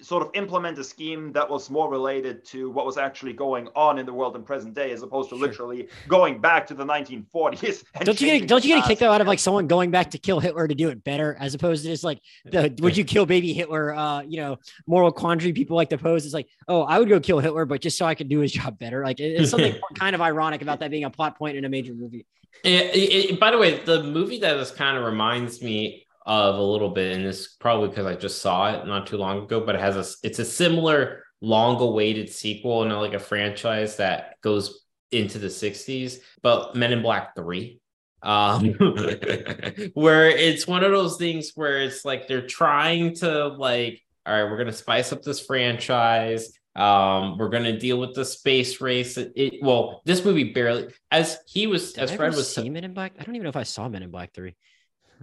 [0.00, 3.98] sort of implement a scheme that was more related to what was actually going on
[3.98, 5.46] in the world in present day, as opposed to sure.
[5.46, 7.84] literally going back to the 1940s.
[8.00, 10.10] don't you get don't you get a kick though out of like someone going back
[10.10, 13.04] to kill Hitler to do it better, as opposed to just like the would you
[13.04, 13.94] kill baby Hitler?
[13.94, 17.20] Uh, you know, moral quandary people like to pose It's like, oh, I would go
[17.20, 19.04] kill Hitler, but just so I could do his job better.
[19.04, 21.94] Like it's something kind of ironic about that being a plot point in a major
[21.94, 22.26] movie.
[22.64, 26.62] It, it, by the way, the movie that this kind of reminds me of a
[26.62, 29.74] little bit, and it's probably because I just saw it not too long ago, but
[29.74, 35.38] it has a it's a similar long-awaited sequel, and like a franchise that goes into
[35.38, 37.78] the 60s, but Men in Black 3.
[38.22, 38.74] Um,
[39.94, 44.48] where it's one of those things where it's like they're trying to like, all right,
[44.48, 46.52] we're gonna spice up this franchise.
[46.76, 49.18] Um, we're gonna deal with the space race.
[49.18, 52.84] It, it well, this movie barely as he was Did as Fred was see Men
[52.84, 53.12] in Black.
[53.18, 54.54] I don't even know if I saw Men in Black three.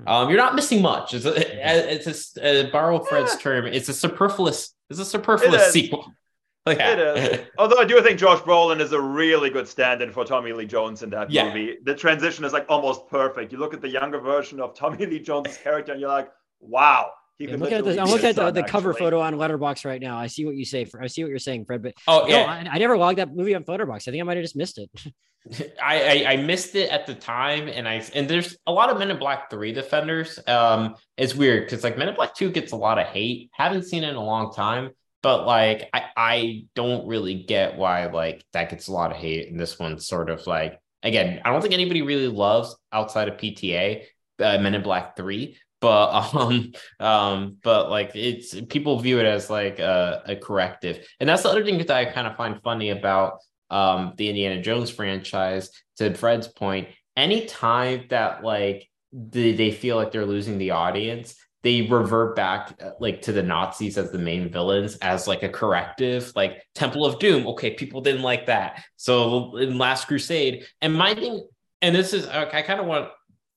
[0.07, 1.13] Um, you're not missing much.
[1.13, 3.39] It's a, it's a uh, borrow Fred's yeah.
[3.39, 3.65] term.
[3.67, 4.73] It's a superfluous.
[4.89, 6.13] It's a superfluous it sequel.
[6.67, 6.91] Yeah.
[6.91, 7.47] It is.
[7.57, 11.01] Although I do think Josh Brolin is a really good stand-in for Tommy Lee Jones
[11.01, 11.45] in that yeah.
[11.45, 11.77] movie.
[11.83, 13.51] The transition is like almost perfect.
[13.51, 17.09] You look at the younger version of Tommy Lee Jones' character, and you're like, wow,
[17.39, 17.97] Yeah, I'm looking at this.
[17.97, 20.17] I'm looking at the, the cover photo on Letterboxd right now.
[20.17, 20.86] I see what you say.
[20.99, 21.82] I see what you're saying, Fred.
[21.82, 24.10] But oh yeah, no, I, I, never logged that movie on Letterboxd.
[24.10, 24.89] I think I might have just missed it.
[25.82, 28.99] I, I, I missed it at the time, and I and there's a lot of
[28.99, 30.39] Men in Black Three defenders.
[30.47, 33.49] Um, it's weird because like Men in Black Two gets a lot of hate.
[33.54, 38.08] Haven't seen it in a long time, but like I I don't really get why
[38.08, 41.52] like that gets a lot of hate, and this one's sort of like again I
[41.52, 44.04] don't think anybody really loves outside of PTA
[44.39, 49.50] uh, Men in Black Three, but um um but like it's people view it as
[49.50, 51.08] like a, a corrective.
[51.20, 53.39] And that's the other thing that i kind of find funny about
[53.70, 60.12] um the indiana jones franchise to fred's point anytime that like the, they feel like
[60.12, 64.50] they're losing the audience they revert back uh, like to the nazis as the main
[64.50, 67.46] villains as like a corrective like temple of doom.
[67.48, 68.84] Okay people didn't like that.
[68.96, 71.46] So in last crusade and my thing
[71.82, 73.10] and this is i kind of want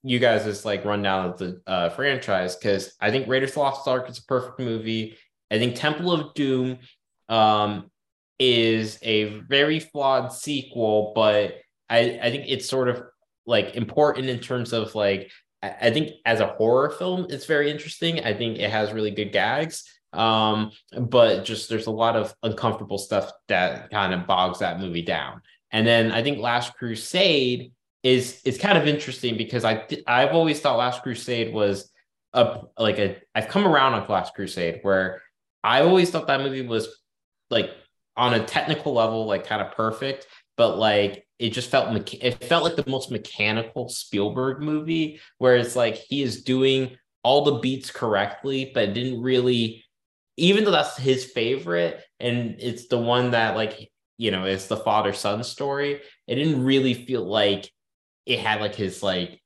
[0.03, 3.59] you guys just like rundown of the uh, franchise because I think Raiders of the
[3.61, 5.17] Lost Ark is a perfect movie.
[5.49, 6.79] I think Temple of Doom
[7.29, 7.89] um,
[8.37, 11.55] is a very flawed sequel, but
[11.89, 13.03] I, I think it's sort of
[13.45, 17.71] like important in terms of like I, I think as a horror film, it's very
[17.71, 18.19] interesting.
[18.23, 19.85] I think it has really good gags.
[20.11, 25.01] Um, but just there's a lot of uncomfortable stuff that kind of bogs that movie
[25.01, 25.41] down.
[25.71, 27.71] And then I think Last Crusade
[28.03, 31.89] is is kind of interesting because I I've always thought Last Crusade was
[32.33, 35.21] a like a I've come around on Last Crusade where
[35.63, 36.89] I always thought that movie was
[37.49, 37.71] like
[38.17, 42.43] on a technical level like kind of perfect but like it just felt mecha- it
[42.43, 47.59] felt like the most mechanical Spielberg movie where it's like he is doing all the
[47.59, 49.83] beats correctly but didn't really
[50.35, 54.77] even though that's his favorite and it's the one that like you know it's the
[54.77, 57.69] father son story it didn't really feel like
[58.25, 59.41] it had like his like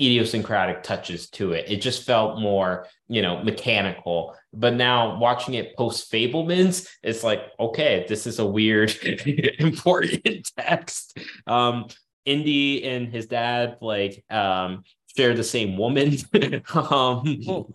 [0.00, 1.66] idiosyncratic touches to it.
[1.68, 4.36] It just felt more, you know, mechanical.
[4.52, 8.94] But now watching it post Fabelmans, it's like, okay, this is a weird,
[9.58, 11.18] important text.
[11.46, 11.86] Um,
[12.26, 14.84] Indy and his dad like um
[15.16, 16.18] share the same woman.
[16.74, 17.68] um oh.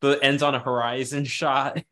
[0.00, 1.82] the ends on a horizon shot.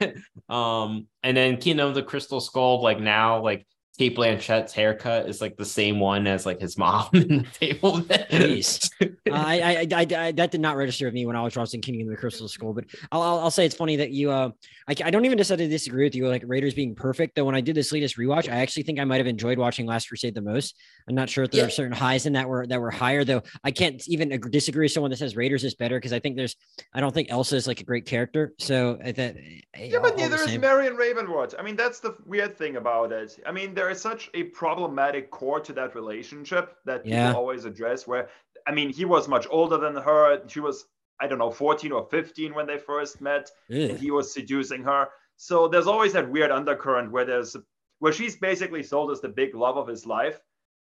[0.48, 3.66] um, and then Kingdom of the Crystal Skull, like now, like
[4.00, 8.00] Cate Blanchett's haircut is like the same one as like his mom in the table.
[8.00, 8.90] Jeez.
[9.02, 11.82] uh, I, I, I, I, that did not register with me when I was watching
[11.82, 14.52] King of the Crystal Skull, but I'll, I'll, I'll, say it's funny that you, uh,
[14.88, 17.36] I, I don't even necessarily disagree with you, like Raiders being perfect.
[17.36, 19.84] Though when I did this latest rewatch, I actually think I might have enjoyed watching
[19.84, 20.76] Last Crusade the most.
[21.06, 21.66] I'm not sure if there yeah.
[21.66, 23.42] are certain highs in that were that were higher, though.
[23.64, 26.56] I can't even disagree with someone that says Raiders is better because I think there's,
[26.94, 28.54] I don't think Elsa is like a great character.
[28.58, 29.36] So that
[29.78, 31.54] yeah, but neither is Marion Ravenwood.
[31.58, 33.38] I mean, that's the weird thing about it.
[33.46, 37.28] I mean, there is such a problematic core to that relationship that yeah.
[37.28, 38.06] people always address.
[38.06, 38.28] Where
[38.66, 40.42] I mean, he was much older than her.
[40.48, 40.86] She was
[41.20, 45.08] I don't know 14 or 15 when they first met, and he was seducing her.
[45.36, 47.56] So there's always that weird undercurrent where there's
[47.98, 50.40] where she's basically sold as the big love of his life,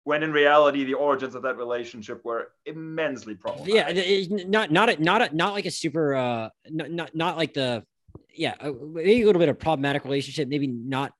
[0.03, 4.29] when in reality the origins of that relationship were immensely problematic.
[4.29, 7.53] Yeah, not not a, not a, not like a super uh not not, not like
[7.53, 7.83] the
[8.33, 11.11] yeah maybe a little bit of problematic relationship, maybe not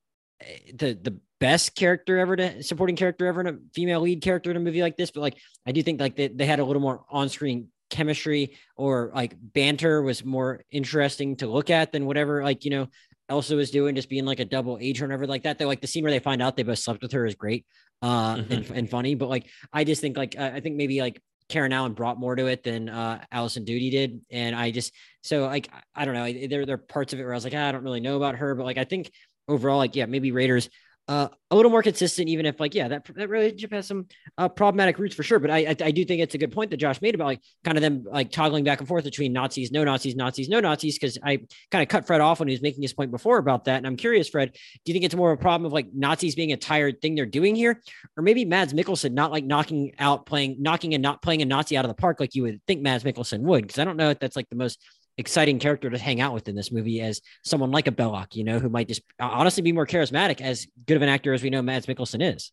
[0.74, 4.58] the the best character ever to supporting character ever in a female lead character in
[4.58, 6.82] a movie like this, but like I do think like they, they had a little
[6.82, 12.44] more on screen chemistry or like banter was more interesting to look at than whatever
[12.44, 12.88] like you know
[13.30, 15.58] Elsa was doing, just being like a double agent or whatever like that.
[15.58, 17.66] They're like the scene where they find out they both slept with her is great
[18.02, 18.54] uh, mm-hmm.
[18.54, 19.16] and, and funny.
[19.16, 22.48] But like, I just think like, I think maybe like Karen Allen brought more to
[22.48, 24.22] it than uh, Alison Doody did.
[24.32, 27.34] And I just, so like, I don't know, there, there are parts of it where
[27.34, 29.12] I was like, ah, I don't really know about her, but like, I think
[29.48, 30.70] overall, like, yeah, maybe Raiders
[31.10, 34.08] uh, a little more consistent, even if like, yeah, that, that relationship has some
[34.38, 35.40] uh, problematic roots for sure.
[35.40, 37.42] But I, I, I do think it's a good point that Josh made about like
[37.64, 41.00] kind of them like toggling back and forth between Nazis, no Nazis, Nazis, no Nazis.
[41.00, 41.38] Cause I
[41.72, 43.78] kind of cut Fred off when he was making his point before about that.
[43.78, 46.36] And I'm curious, Fred, do you think it's more of a problem of like Nazis
[46.36, 47.82] being a tired thing they're doing here?
[48.18, 51.78] Or maybe Mads Mikkelsen not like knocking out playing, knocking and not playing a Nazi
[51.78, 53.70] out of the park like you would think Mads Mikkelsen would?
[53.70, 54.84] Cause I don't know if that's like the most
[55.18, 58.44] exciting character to hang out with in this movie as someone like a Belloq, you
[58.44, 61.50] know, who might just honestly be more charismatic as good of an actor as we
[61.50, 62.52] know Mads Mikkelsen is.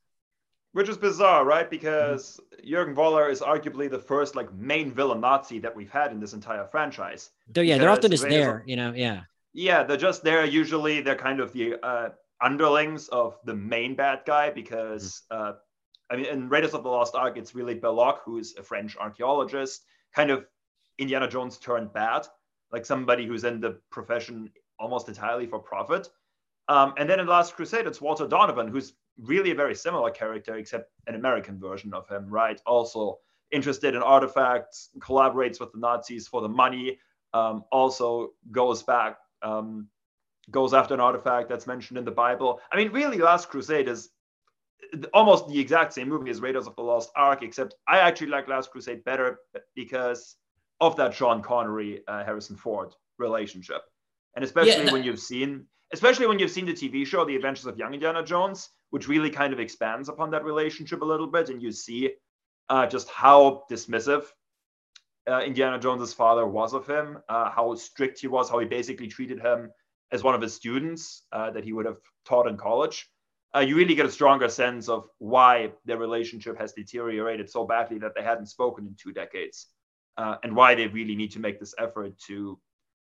[0.73, 1.71] Which is bizarre, right?
[1.71, 2.75] Because mm-hmm.
[2.75, 6.33] Jürgen Voller is arguably the first like main villain Nazi that we've had in this
[6.33, 7.31] entire franchise.
[7.55, 9.23] So yeah, they're often just there, you know, yeah.
[9.53, 10.45] Yeah, they're just there.
[10.45, 12.09] Usually they're kind of the uh,
[12.43, 15.51] underlings of the main bad guy because mm-hmm.
[15.51, 15.53] uh,
[16.11, 19.85] I mean, in Raiders of the Lost Ark, it's really Belloq, who's a French archaeologist,
[20.15, 20.45] kind of
[20.99, 22.27] Indiana Jones turned bad
[22.73, 26.09] like somebody who's in the profession almost entirely for profit.
[26.69, 30.57] Um, and then in Last Crusade, it's Walter Donovan, who's really a very similar character,
[30.57, 32.61] except an American version of him, right?
[32.67, 33.19] Also
[33.53, 36.99] interested in artifacts, collaborates with the Nazis for the money,
[37.33, 39.89] um, also goes back, um,
[40.51, 42.61] goes after an artifact that's mentioned in the Bible.
[42.73, 44.11] I mean, really, Last Crusade is
[45.13, 48.49] almost the exact same movie as Raiders of the Lost Ark, except I actually like
[48.49, 49.41] Last Crusade better
[49.75, 50.37] because
[50.81, 53.83] of that Sean Connery uh, Harrison Ford relationship,
[54.35, 57.37] and especially yeah, that- when you've seen, especially when you've seen the TV show The
[57.37, 61.27] Adventures of Young Indiana Jones, which really kind of expands upon that relationship a little
[61.29, 62.11] bit, and you see
[62.69, 64.25] uh, just how dismissive
[65.31, 69.07] uh, Indiana Jones's father was of him, uh, how strict he was, how he basically
[69.07, 69.71] treated him
[70.13, 73.09] as one of his students uh, that he would have taught in college.
[73.57, 77.99] Uh, you really get a stronger sense of why their relationship has deteriorated so badly
[77.99, 79.69] that they hadn't spoken in two decades,
[80.17, 82.59] uh, and why they really need to make this effort to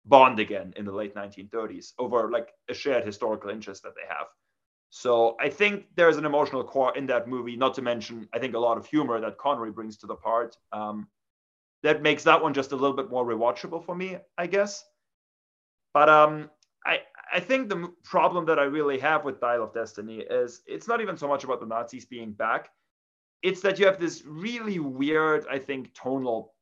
[0.06, 4.28] bond again in the late 1930s over like a shared historical interest that they have.
[4.90, 8.56] So I think there's an emotional core in that movie, not to mention I think
[8.56, 10.58] a lot of humor that Connery brings to the part.
[10.74, 11.08] Um,
[11.84, 14.84] that makes that one just a little bit more rewatchable for me, I guess.
[15.94, 16.50] But um,
[16.86, 17.00] I
[17.34, 21.02] I think the problem that I really have with Dial of Destiny is it's not
[21.02, 22.70] even so much about the Nazis being back.
[23.42, 26.54] It's that you have this really weird, I think, tonal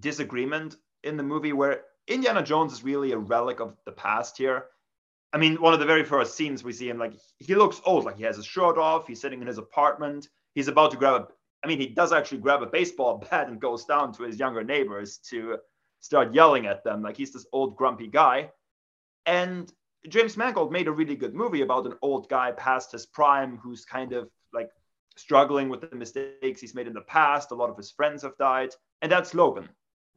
[0.00, 4.66] disagreement in the movie where Indiana Jones is really a relic of the past here.
[5.32, 8.04] I mean, one of the very first scenes we see him, like, he looks old,
[8.04, 11.22] like he has his shirt off, he's sitting in his apartment, he's about to grab
[11.22, 11.28] a,
[11.62, 14.64] I mean, he does actually grab a baseball bat and goes down to his younger
[14.64, 15.58] neighbors to
[16.00, 17.02] start yelling at them.
[17.02, 18.50] Like, he's this old, grumpy guy.
[19.26, 19.70] And
[20.08, 23.84] James Mangold made a really good movie about an old guy past his prime who's
[23.84, 24.70] kind of like
[25.16, 27.50] struggling with the mistakes he's made in the past.
[27.50, 28.70] A lot of his friends have died.
[29.02, 29.68] And that's Logan,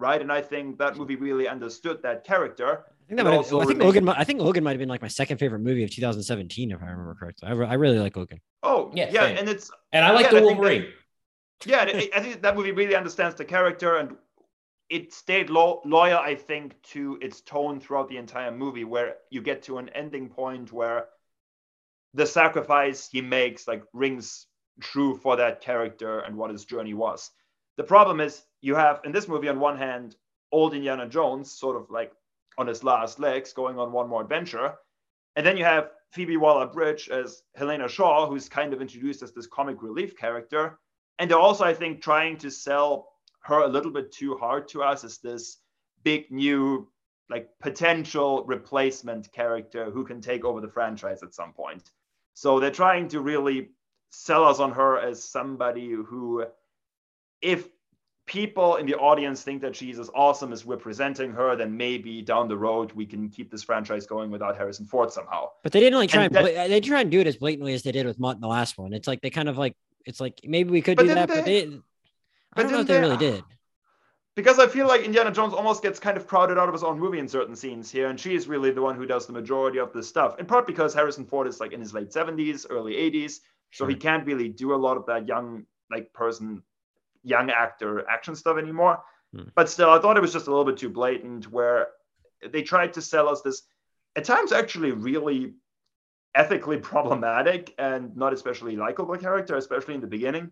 [0.01, 0.21] right?
[0.21, 2.85] And I think that movie really understood that character.
[2.89, 4.09] I think, that might have, I think Logan.
[4.09, 6.85] I think Logan might have been like my second favorite movie of 2017, if I
[6.85, 7.49] remember correctly.
[7.49, 8.39] I, I really like Logan.
[8.63, 10.87] Oh yeah, yeah, and it's and I like yeah, the Wolverine.
[11.65, 14.15] That, yeah, I think that movie really understands the character and
[14.89, 19.41] it stayed lo- loyal, I think, to its tone throughout the entire movie, where you
[19.41, 21.05] get to an ending point where
[22.13, 24.47] the sacrifice he makes like rings
[24.81, 27.31] true for that character and what his journey was.
[27.81, 30.15] The problem is you have in this movie on one hand
[30.51, 32.13] old Indiana Jones sort of like
[32.59, 34.75] on his last legs going on one more adventure,
[35.35, 39.47] and then you have Phoebe Waller-Bridge as Helena Shaw, who's kind of introduced as this
[39.47, 40.77] comic relief character,
[41.17, 43.13] and they're also I think trying to sell
[43.45, 45.57] her a little bit too hard to us as this
[46.03, 46.87] big new
[47.31, 51.89] like potential replacement character who can take over the franchise at some point.
[52.35, 53.71] So they're trying to really
[54.11, 56.45] sell us on her as somebody who,
[57.41, 57.67] if
[58.27, 62.21] people in the audience think that she's as awesome as we're presenting her, then maybe
[62.21, 65.49] down the road we can keep this franchise going without Harrison Ford somehow.
[65.63, 67.83] But they didn't like try and, and they try and do it as blatantly as
[67.83, 68.93] they did with Mutt in the last one.
[68.93, 69.75] It's like they kind of like
[70.05, 71.79] it's like maybe we could do that, they, but they
[72.53, 73.43] I don't know if they, they really did.
[74.35, 76.97] Because I feel like Indiana Jones almost gets kind of crowded out of his own
[76.97, 79.77] movie in certain scenes here, and she is really the one who does the majority
[79.77, 80.39] of this stuff.
[80.39, 83.39] In part because Harrison Ford is like in his late 70s, early 80s,
[83.71, 86.63] so he can't really do a lot of that young like person,
[87.23, 89.01] young actor action stuff anymore.
[89.33, 89.49] Hmm.
[89.55, 91.87] But still, I thought it was just a little bit too blatant where
[92.49, 93.63] they tried to sell us this
[94.15, 95.53] at times actually really
[96.35, 100.51] ethically problematic and not especially likable character, especially in the beginning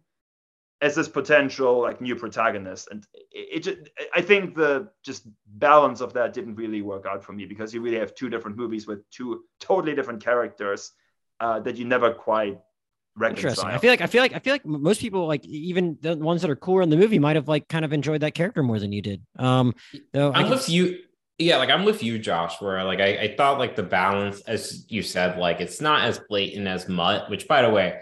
[0.81, 6.13] as this potential like new protagonist and it, it, i think the just balance of
[6.13, 9.09] that didn't really work out for me because you really have two different movies with
[9.09, 10.91] two totally different characters
[11.41, 12.59] uh, that you never quite
[13.15, 13.49] reconcile.
[13.49, 13.69] Interesting.
[13.69, 16.41] I feel like I feel like I feel like most people like even the ones
[16.41, 18.79] that are cooler in the movie might have like kind of enjoyed that character more
[18.79, 19.21] than you did.
[19.37, 19.73] Um,
[20.13, 20.99] though I'm with you.
[21.37, 22.61] Yeah, like I'm with you, Josh.
[22.61, 26.19] Where like I, I thought like the balance, as you said, like it's not as
[26.27, 27.29] blatant as Mutt.
[27.29, 28.01] Which, by the way,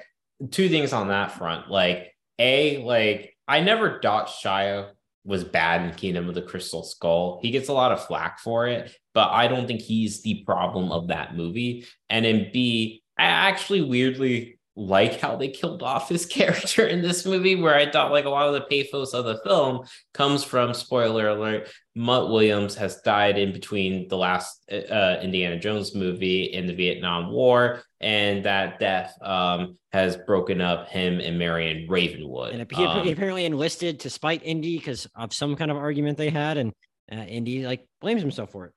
[0.51, 1.69] two things on that front.
[1.69, 4.89] Like a, like, I never thought Shia
[5.23, 7.39] was bad in Kingdom of the Crystal Skull.
[7.41, 10.91] He gets a lot of flack for it, but I don't think he's the problem
[10.91, 11.85] of that movie.
[12.09, 17.25] And in B, I actually weirdly like how they killed off his character in this
[17.25, 20.73] movie, where I thought like a lot of the pathos of the film comes from
[20.73, 21.69] spoiler alert.
[21.95, 27.31] Mutt Williams has died in between the last uh, Indiana Jones movie and the Vietnam
[27.31, 32.53] War, and that death um, has broken up him and Marion Ravenwood.
[32.53, 36.29] And he um, apparently enlisted to spite Indy because of some kind of argument they
[36.29, 36.71] had, and
[37.11, 38.73] uh, Indy like blames himself for it.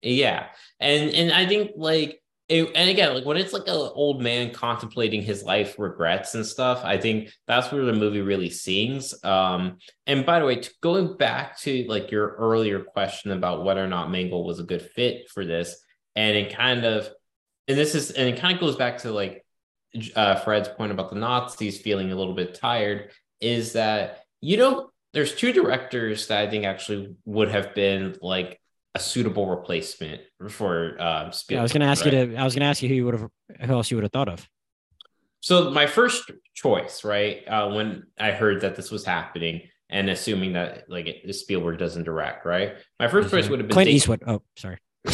[0.00, 0.46] Yeah,
[0.80, 4.52] and and I think like it, and again, like when it's like an old man
[4.52, 9.14] contemplating his life regrets and stuff, I think that's where the movie really sings.
[9.24, 13.88] Um, and by the way, going back to like your earlier question about whether or
[13.88, 15.82] not Mangold was a good fit for this,
[16.16, 17.08] and it kind of,
[17.66, 19.44] and this is, and it kind of goes back to like
[20.14, 24.90] uh, Fred's point about the Nazis feeling a little bit tired, is that you don't
[25.14, 28.60] there's two directors that I think actually would have been like
[28.94, 31.56] a suitable replacement for um, Spielberg.
[31.56, 32.14] Yeah, I was going to ask right?
[32.14, 32.36] you to.
[32.36, 33.30] I was going to ask you who you would have,
[33.62, 34.48] who else you would have thought of.
[35.40, 40.54] So my first choice, right, uh, when I heard that this was happening, and assuming
[40.54, 44.22] that like Spielberg doesn't direct, right, my 1st choice would have been Clint Dave- Eastwood.
[44.26, 44.78] Oh, sorry.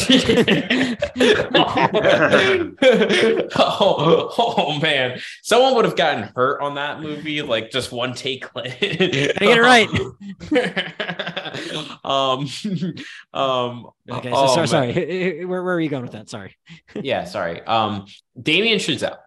[3.55, 8.45] oh, oh, man, someone would have gotten hurt on that movie, like just one take.
[8.55, 9.89] I get it right.
[12.05, 12.47] um,
[13.33, 13.87] um.
[14.09, 15.43] Okay, so oh, sorry, sorry.
[15.43, 16.29] Where, where are you going with that?
[16.29, 16.55] Sorry.
[16.95, 17.59] yeah, sorry.
[17.61, 18.05] Um,
[18.41, 19.17] Damien Chazelle.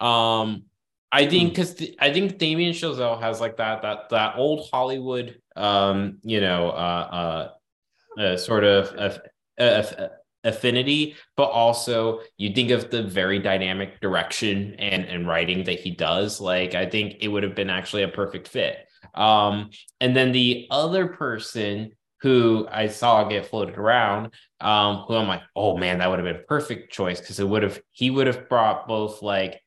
[0.00, 0.64] Um,
[1.12, 5.40] I think because th- I think Damien Chazelle has like that that that old Hollywood,
[5.54, 7.50] um, you know, uh,
[8.18, 8.92] uh, uh sort of.
[8.98, 9.16] Uh,
[10.44, 15.90] affinity, but also you think of the very dynamic direction and, and writing that he
[15.90, 16.40] does.
[16.40, 18.78] Like, I think it would have been actually a perfect fit.
[19.14, 25.28] Um, and then the other person who I saw get floated around, um, who I'm
[25.28, 28.10] like, oh man, that would have been a perfect choice because it would have he
[28.10, 29.60] would have brought both like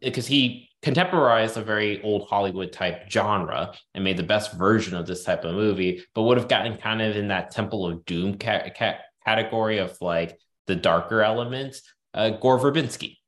[0.00, 5.06] because he contemporized a very old Hollywood type genre and made the best version of
[5.06, 8.38] this type of movie, but would have gotten kind of in that Temple of Doom
[8.38, 11.82] ca- ca- category of like the darker elements,
[12.14, 13.18] uh, Gore Verbinski.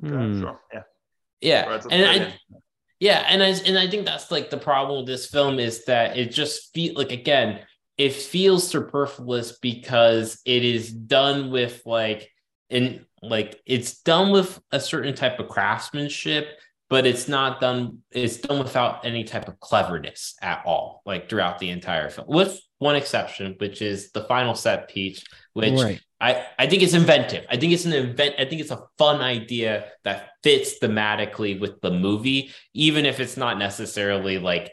[0.00, 0.40] Hmm.
[0.40, 0.60] Sure.
[0.72, 0.82] Yeah.
[1.40, 1.80] Yeah.
[1.90, 2.34] And I,
[3.00, 6.16] yeah, and I and I think that's like the problem with this film is that
[6.16, 7.60] it just feel like again,
[7.98, 12.30] it feels superfluous because it is done with like
[12.70, 16.48] in like it's done with a certain type of craftsmanship
[16.90, 21.58] but it's not done it's done without any type of cleverness at all like throughout
[21.58, 26.00] the entire film with one exception which is the final set piece which right.
[26.20, 27.44] I, I think it's inventive.
[27.50, 28.36] I think it's an event.
[28.38, 33.36] I think it's a fun idea that fits thematically with the movie, even if it's
[33.36, 34.72] not necessarily like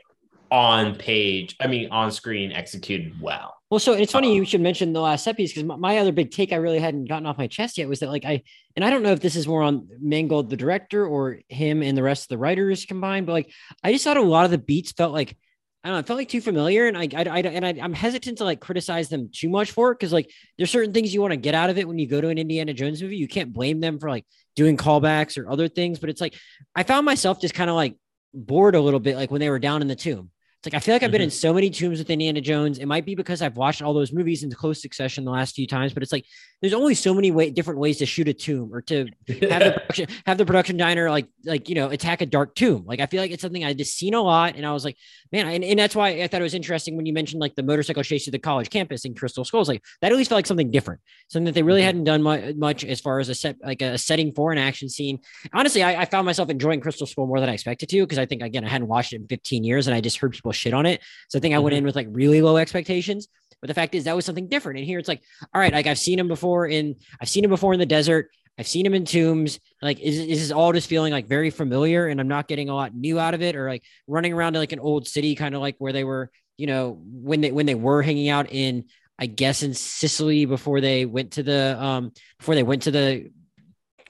[0.49, 3.55] on page, I mean, on screen executed well.
[3.69, 5.97] Well, so it's funny um, you should mention the last set piece because my, my,
[5.97, 8.43] other big take I really hadn't gotten off my chest yet was that like I
[8.75, 11.97] and I don't know if this is more on Mangold the director or him and
[11.97, 13.51] the rest of the writers combined, but like
[13.83, 15.37] I just thought a lot of the beats felt like
[15.83, 17.93] I don't know, it felt like too familiar, and I, I, I and I, am
[17.93, 21.21] hesitant to like criticize them too much for it because like there's certain things you
[21.21, 23.17] want to get out of it when you go to an Indiana Jones movie.
[23.17, 24.25] You can't blame them for like
[24.55, 26.35] doing callbacks or other things, but it's like
[26.75, 27.95] I found myself just kind of like
[28.33, 30.29] bored a little bit, like when they were down in the tomb.
[30.61, 31.25] It's like I feel like I've been mm-hmm.
[31.25, 32.77] in so many tombs with Indiana Jones.
[32.77, 35.65] It might be because I've watched all those movies in close succession the last few
[35.65, 36.25] times, but it's like
[36.61, 39.71] there's only so many way, different ways to shoot a tomb or to have the
[39.87, 42.83] production have the production diner like like you know attack a dark tomb.
[42.85, 44.97] Like I feel like it's something I just seen a lot, and I was like,
[45.31, 47.63] man, and, and that's why I thought it was interesting when you mentioned like the
[47.63, 49.67] motorcycle chase to the college campus in Crystal Skulls.
[49.67, 51.85] Like that at least felt like something different, something that they really mm-hmm.
[51.87, 54.89] hadn't done much, much as far as a set like a setting for an action
[54.89, 55.21] scene.
[55.53, 58.27] Honestly, I, I found myself enjoying Crystal Skull more than I expected to because I
[58.27, 60.73] think again I hadn't watched it in 15 years, and I just heard people shit
[60.73, 61.01] on it.
[61.29, 61.87] So I think I went in mm-hmm.
[61.87, 63.27] with like really low expectations.
[63.61, 64.79] But the fact is that was something different.
[64.79, 65.21] And here it's like,
[65.53, 68.29] all right, like I've seen him before in I've seen him before in the desert.
[68.57, 69.59] I've seen him in tombs.
[69.81, 72.75] Like, is, is this all just feeling like very familiar and I'm not getting a
[72.75, 75.55] lot new out of it or like running around to like an old city, kind
[75.55, 78.85] of like where they were, you know, when they when they were hanging out in,
[79.17, 83.31] I guess in Sicily before they went to the um before they went to the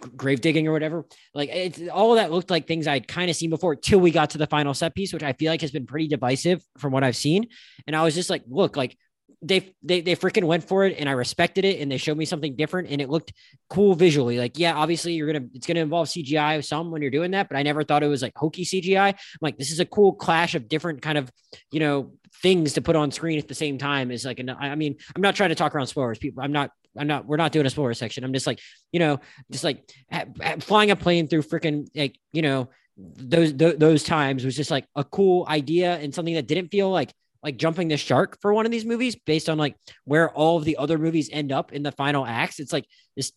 [0.02, 1.06] grave digging or whatever.
[1.34, 4.32] Like it's all that looked like things I'd kind of seen before till we got
[4.32, 7.04] to the final set piece, which I feel like has been pretty divisive from what
[7.04, 7.48] I've seen.
[7.88, 8.98] And I was just like, look, like
[9.44, 12.26] they they they freaking went for it and I respected it and they showed me
[12.26, 13.34] something different and it looked
[13.70, 14.38] cool visually.
[14.38, 17.50] Like, yeah, obviously you're gonna it's gonna involve CGI of some when you're doing that,
[17.50, 19.10] but I never thought it was like hokey CGI.
[19.10, 21.32] I'm like, this is a cool clash of different kind of
[21.72, 24.12] you know things to put on screen at the same time.
[24.12, 26.18] Is like, an, I mean, I'm not trying to talk around spoilers.
[26.18, 28.24] People, I'm not I'm not, we're not doing a spoiler section.
[28.24, 28.60] I'm just like,
[28.92, 29.20] you know,
[29.50, 29.90] just like
[30.60, 34.86] flying a plane through freaking like, you know, those, those, those times was just like
[34.96, 37.14] a cool idea and something that didn't feel like
[37.44, 39.76] like jumping the shark for one of these movies based on like
[40.06, 42.60] where all of the other movies end up in the final acts.
[42.60, 42.86] It's like
[43.16, 43.32] this,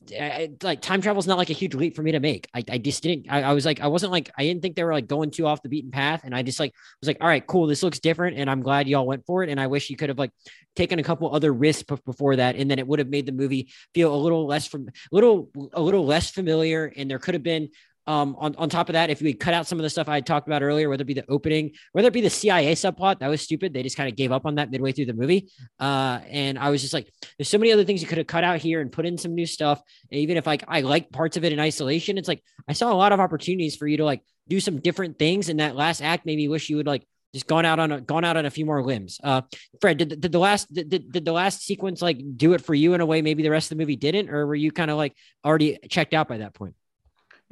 [0.62, 2.48] like time travel is not like a huge leap for me to make.
[2.54, 4.84] I, I just didn't, I, I, was like, I wasn't like, I didn't think they
[4.84, 6.22] were like going too off the beaten path.
[6.24, 7.66] And I just like, was like, all right, cool.
[7.66, 8.36] This looks different.
[8.36, 9.48] And I'm glad y'all went for it.
[9.48, 10.32] And I wish you could have like
[10.76, 12.56] taken a couple other risks before that.
[12.56, 15.50] And then it would have made the movie feel a little less from a little,
[15.72, 16.92] a little less familiar.
[16.94, 17.70] And there could have been
[18.06, 20.20] um, on, on top of that, if we cut out some of the stuff I
[20.20, 23.28] talked about earlier, whether it be the opening, whether it be the CIA subplot, that
[23.28, 23.72] was stupid.
[23.72, 25.50] They just kind of gave up on that midway through the movie.
[25.80, 28.44] Uh, and I was just like, there's so many other things you could have cut
[28.44, 29.80] out here and put in some new stuff.
[30.10, 32.92] And even if like I like parts of it in isolation, it's like I saw
[32.92, 35.48] a lot of opportunities for you to like do some different things.
[35.48, 38.00] And that last act made me wish you would like just gone out on a
[38.00, 39.18] gone out on a few more limbs.
[39.24, 39.42] Uh,
[39.80, 42.94] Fred, did, did the last did, did the last sequence like do it for you
[42.94, 44.98] in a way maybe the rest of the movie didn't, or were you kind of
[44.98, 46.74] like already checked out by that point?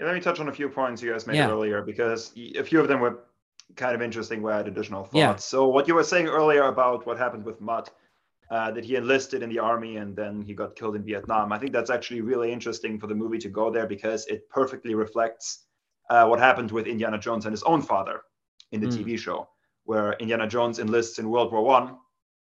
[0.02, 1.48] Yeah, let me touch on a few points you guys made yeah.
[1.48, 3.20] earlier because a few of them were
[3.76, 5.14] kind of interesting where I had additional thoughts.
[5.14, 5.36] Yeah.
[5.36, 7.88] So what you were saying earlier about what happened with Mutt,
[8.50, 11.52] uh, that he enlisted in the army and then he got killed in Vietnam.
[11.52, 14.96] I think that's actually really interesting for the movie to go there because it perfectly
[14.96, 15.66] reflects
[16.10, 18.22] uh, what happened with Indiana Jones and his own father
[18.72, 19.04] in the Mm.
[19.04, 19.48] TV show,
[19.84, 21.96] where Indiana Jones enlists in World War One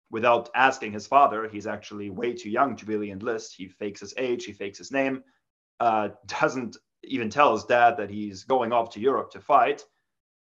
[0.08, 1.48] without asking his father.
[1.48, 3.56] He's actually way too young to really enlist.
[3.56, 5.24] He fakes his age, he fakes his name,
[5.80, 9.84] uh, doesn't even tell his dad that he's going off to Europe to fight.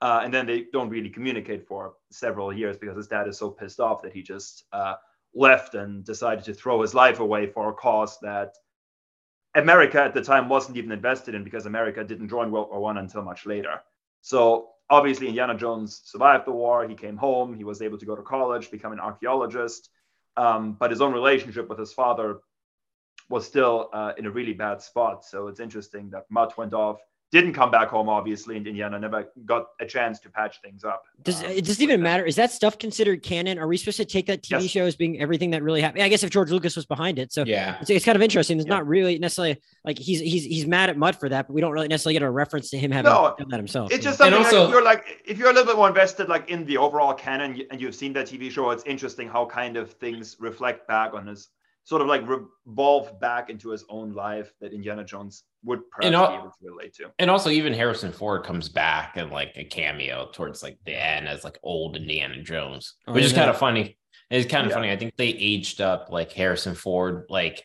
[0.02, 3.50] Uh, and then they don't really communicate for several years because his dad is so
[3.50, 4.96] pissed off that he just uh,
[5.34, 8.56] left and decided to throw his life away for a cause that
[9.56, 12.98] America at the time wasn't even invested in because America didn't join World War One
[12.98, 13.82] until much later.
[14.22, 16.88] So obviously, Indiana Jones survived the war.
[16.88, 17.54] He came home.
[17.54, 19.90] He was able to go to college, become an archaeologist.
[20.38, 22.40] Um, but his own relationship with his father
[23.30, 25.24] was still uh, in a really bad spot.
[25.24, 26.98] So it's interesting that Mutt went off,
[27.32, 31.04] didn't come back home, obviously, and Indiana never got a chance to patch things up.
[31.22, 32.26] Does Um, it doesn't even matter?
[32.26, 33.60] Is that stuff considered canon?
[33.60, 34.72] Are we supposed to take that TV Yes.
[34.72, 36.02] show as being everything that really happened?
[36.02, 37.78] I guess if George Lucas was behind it, so Yeah.
[37.82, 38.58] it's, it's kind of interesting.
[38.58, 38.74] It's Yeah.
[38.78, 41.72] not really necessarily like he's he's he's mad at Mutt for that, but we don't
[41.72, 43.92] really necessarily get a reference to him having No, done that himself.
[43.92, 44.26] It's just know?
[44.26, 46.66] And something also- like you're like if you're a little bit more invested like in
[46.66, 50.36] the overall canon and you've seen that TV show, it's interesting how kind of things
[50.40, 51.50] reflect back on his
[51.90, 56.16] sort of like revolve back into his own life that Indiana Jones would perhaps And
[56.16, 57.12] al- be able to relate to.
[57.18, 61.28] And also, even Harrison Ford comes back and like a cameo towards like the end
[61.28, 63.40] as like old Indiana Jones, Oh, which is yeah.
[63.40, 63.98] kind of funny.
[64.30, 64.76] It's kind of Yeah.
[64.76, 64.92] funny.
[64.92, 67.64] I think they aged up like Harrison Ford like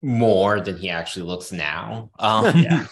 [0.00, 2.10] more than he actually looks now.
[2.18, 2.86] Um, Yeah.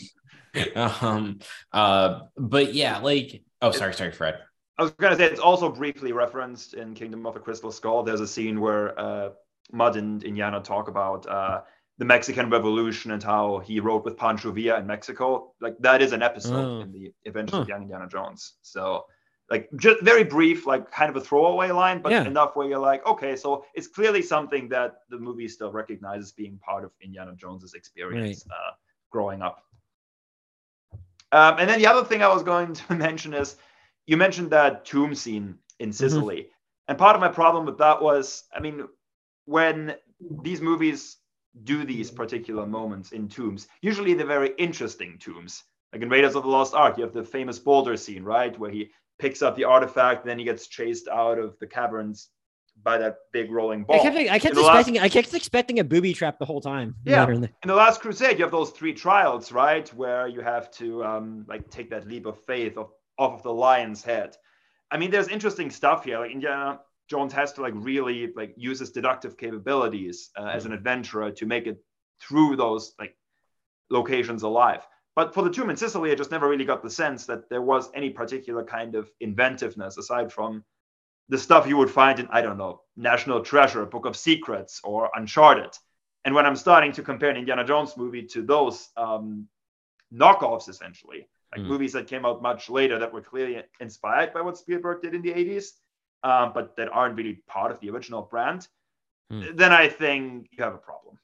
[1.01, 1.41] um
[1.73, 4.39] uh but yeah like oh sorry sorry fred
[4.79, 8.03] I was gonna say it's also briefly referenced in Kingdom of the Crystal Skull.
[8.05, 9.31] There's a scene where uh,
[9.73, 11.63] Mutt and Indiana talk about uh,
[11.99, 15.53] the Mexican Revolution and how he rode with Pancho Villa in Mexico.
[15.61, 16.81] Like that is an episode Oh.
[16.81, 18.55] in the Adventures of Young Indiana Jones.
[18.63, 19.07] So
[19.51, 22.25] like just very brief, like kind of a throwaway line, but Yeah.
[22.25, 26.59] enough where you're like, okay, so it's clearly something that the movie still recognizes being
[26.59, 28.73] part of Indiana Jones's experience uh,
[29.11, 29.63] growing up.
[31.33, 33.57] Um, and then the other thing I was going to mention is
[34.07, 36.51] you mentioned that tomb scene in Sicily.
[36.89, 38.87] And part of my problem with that was, I mean,
[39.47, 39.95] when
[40.43, 41.19] these movies
[41.65, 45.63] do these particular moments in tombs, usually they're very interesting tombs.
[45.93, 48.59] Like in Raiders of the Lost Ark, you have the famous boulder scene, right?
[48.59, 48.91] Where he
[49.21, 52.31] picks up the artifact, then he gets chased out of the caverns
[52.83, 54.01] by that big rolling ball.
[54.01, 56.45] I kept I kept In the last- expecting I kept expecting a booby trap the
[56.45, 56.97] whole time.
[57.05, 57.21] Yeah.
[57.21, 60.41] Later in the- in the last crusade you have those three trials right where you
[60.41, 64.37] have to um, like take that leap of faith of, off of the lion's head
[64.91, 68.79] i mean there's interesting stuff here like indiana jones has to like really like use
[68.81, 71.83] his deductive capabilities uh, as an adventurer to make it
[72.21, 73.17] through those like
[73.91, 74.87] locations alive.
[75.17, 77.63] But for the tomb in sicily i just never really got the sense that there
[77.63, 80.65] was any particular kind of inventiveness aside from
[81.29, 85.11] the stuff you would find in i don't know national treasure book of secrets or
[85.15, 85.71] uncharted.
[86.25, 89.47] And when I'm starting to compare an Indiana Jones movie to those um,
[90.13, 91.69] knockoffs, essentially, like Mm.
[91.69, 95.23] movies that came out much later that were clearly inspired by what Spielberg did in
[95.23, 95.73] the 80s,
[96.25, 98.67] um, but that aren't really part of the original brand,
[99.33, 99.57] Mm.
[99.57, 101.19] then I think you have a problem.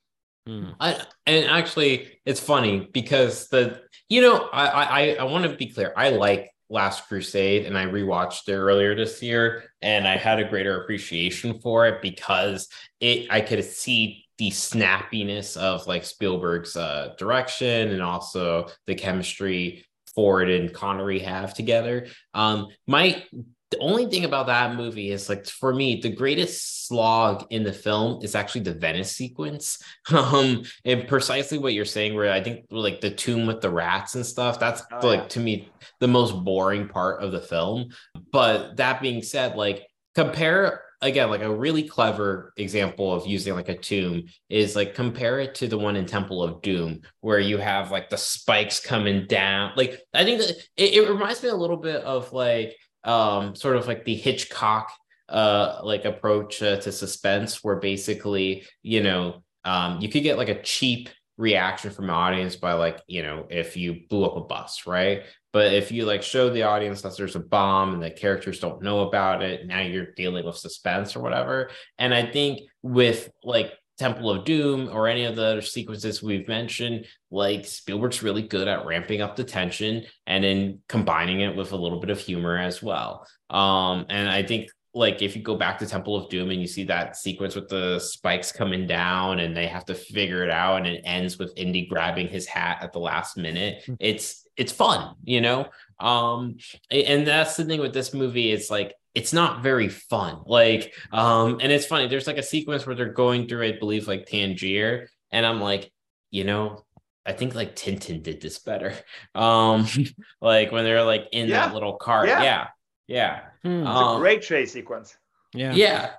[0.46, 0.70] Hmm.
[0.80, 5.66] I, and actually it's funny because the you know i i i want to be
[5.66, 10.40] clear i like last crusade and i rewatched it earlier this year and i had
[10.40, 12.68] a greater appreciation for it because
[13.00, 19.84] it i could see the snappiness of like spielberg's uh direction and also the chemistry
[20.14, 23.22] ford and connery have together um my
[23.70, 27.72] the only thing about that movie is like for me the greatest slog in the
[27.72, 29.78] film is actually the venice sequence.
[30.12, 34.14] Um and precisely what you're saying where i think like the tomb with the rats
[34.16, 35.26] and stuff that's Oh, like yeah.
[35.28, 35.68] to me
[36.00, 37.90] the most boring part of the film.
[38.32, 43.68] But that being said like compare again like a really clever example of using like
[43.68, 47.56] a tomb is like compare it to the one in temple of doom where you
[47.58, 49.72] have like the spikes coming down.
[49.76, 53.76] Like i think that it, it reminds me a little bit of like um sort
[53.76, 54.92] of like the hitchcock
[55.28, 60.48] uh like approach uh, to suspense where basically you know um you could get like
[60.48, 64.40] a cheap reaction from the audience by like you know if you blew up a
[64.40, 65.22] bus right?
[65.52, 68.82] But if you like show the audience that there's a bomb and the characters don't
[68.82, 71.70] know about it now you're dealing with suspense or whatever.
[71.98, 76.48] And i think with like temple of doom or any of the other sequences we've
[76.48, 81.72] mentioned like spielberg's really good at ramping up the tension and then combining it with
[81.72, 85.56] a little bit of humor as well um and i think like if you go
[85.56, 89.38] back to Temple of Doom and you see that sequence with the spikes coming down
[89.38, 92.78] and they have to figure it out and it ends with Indy grabbing his hat
[92.82, 93.84] at the last minute.
[93.86, 93.94] Hmm.
[94.00, 95.68] It's it's fun, you know?
[96.00, 96.56] Um
[96.90, 100.42] and that's the thing with this movie, it's like it's not very fun.
[100.46, 104.08] Like um and it's funny, there's like a sequence where they're going through, I believe,
[104.08, 105.92] like Tangier, and I'm like,
[106.30, 106.84] you know,
[107.26, 108.94] I think like Tintin did this better.
[109.34, 109.86] Um,
[110.40, 111.66] like when they're like in yeah.
[111.66, 112.28] that little cart.
[112.28, 112.42] Yeah.
[112.42, 112.66] Yeah.
[113.06, 113.40] yeah.
[113.62, 113.86] Hmm.
[113.86, 115.16] Um, a great chase sequence.
[115.54, 115.72] Yeah.
[115.72, 116.10] Yeah.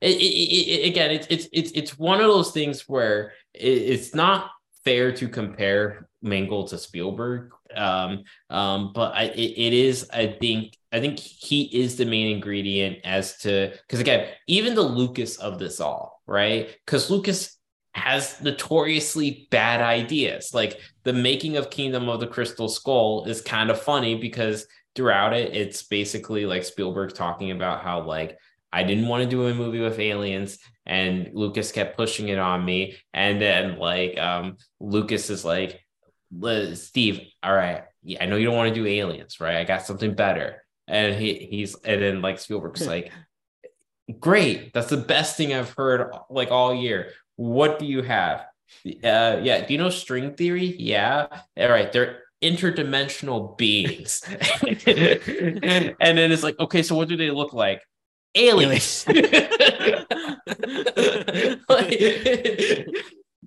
[0.00, 4.50] It, it, it, again, it's it's it's it's one of those things where it's not
[4.84, 7.52] fair to compare Mangold to Spielberg.
[7.76, 12.98] Um, um, but I, it is, I think, I think he is the main ingredient
[13.04, 16.68] as to because again, even the Lucas of this all, right?
[16.84, 17.58] Because Lucas
[17.94, 20.52] has notoriously bad ideas.
[20.52, 25.32] Like the making of Kingdom of the Crystal Skull is kind of funny because throughout
[25.32, 28.38] it, it's basically like Spielberg talking about how like
[28.72, 32.64] I didn't want to do a movie with aliens, and Lucas kept pushing it on
[32.64, 32.96] me.
[33.12, 35.80] And then like um Lucas is like,
[36.74, 39.56] Steve, all right, yeah, I know you don't want to do aliens, right?
[39.56, 40.62] I got something better.
[40.86, 43.10] And he he's and then like Spielberg's like,
[44.20, 47.10] great, that's the best thing I've heard like all year.
[47.36, 48.46] What do you have?
[48.86, 49.64] Uh, yeah.
[49.64, 50.76] Do you know string theory?
[50.78, 51.26] Yeah.
[51.56, 51.90] All right.
[51.90, 54.22] They're interdimensional beings.
[54.76, 57.82] and then it's like, okay, so what do they look like?
[58.34, 59.06] Aliens.
[59.08, 59.18] like,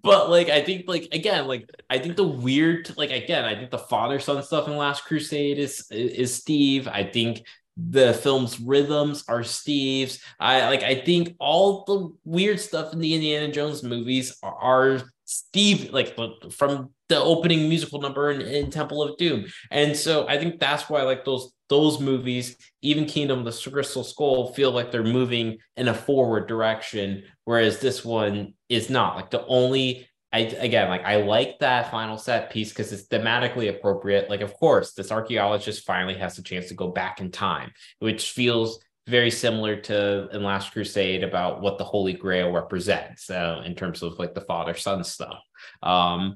[0.02, 3.72] but like I think like again like I think the weird like again I think
[3.72, 6.88] the father son stuff in Last Crusade is is Steve.
[6.88, 7.44] I think
[7.78, 10.20] the film's rhythms are Steve's.
[10.40, 15.02] I like I think all the weird stuff in the Indiana Jones movies are, are
[15.26, 16.18] Steve, like
[16.52, 19.46] from the opening musical number in, in, Temple of Doom.
[19.72, 24.54] And so I think that's why like those those movies, even Kingdom the Crystal Skull,
[24.54, 29.16] feel like they're moving in a forward direction, whereas this one is not.
[29.16, 33.70] Like the only I again like I like that final set piece because it's thematically
[33.70, 34.30] appropriate.
[34.30, 38.32] Like, of course, this archaeologist finally has a chance to go back in time, which
[38.32, 43.76] feels very similar to in Last Crusade about what the Holy Grail represents uh, in
[43.76, 45.40] terms of like the father son stuff.
[45.82, 46.36] Um,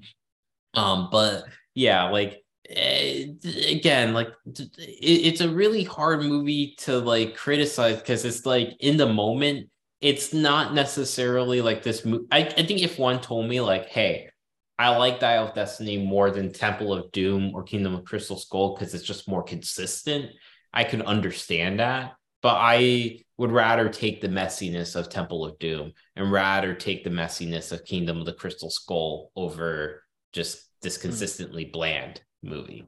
[0.75, 1.43] um, but
[1.75, 3.25] yeah, like eh,
[3.67, 4.29] again, like
[4.77, 9.67] it's a really hard movie to like criticize because it's like in the moment
[10.01, 12.03] it's not necessarily like this.
[12.03, 14.29] Mo- I, I think if one told me like, hey,
[14.77, 18.75] I like Dial of Destiny more than Temple of Doom or Kingdom of Crystal Skull
[18.75, 20.31] because it's just more consistent,
[20.73, 22.13] I can understand that.
[22.41, 27.11] But I would rather take the messiness of Temple of Doom and rather take the
[27.11, 31.01] messiness of Kingdom of the Crystal Skull over just this hmm.
[31.03, 31.71] consistently mm.
[31.71, 32.87] bland movie.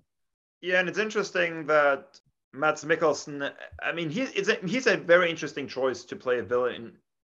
[0.61, 2.19] Yeah, and it's interesting that
[2.53, 3.51] Mads Mikkelsen,
[3.83, 6.93] I mean, he, a, he's a very interesting choice to play a villain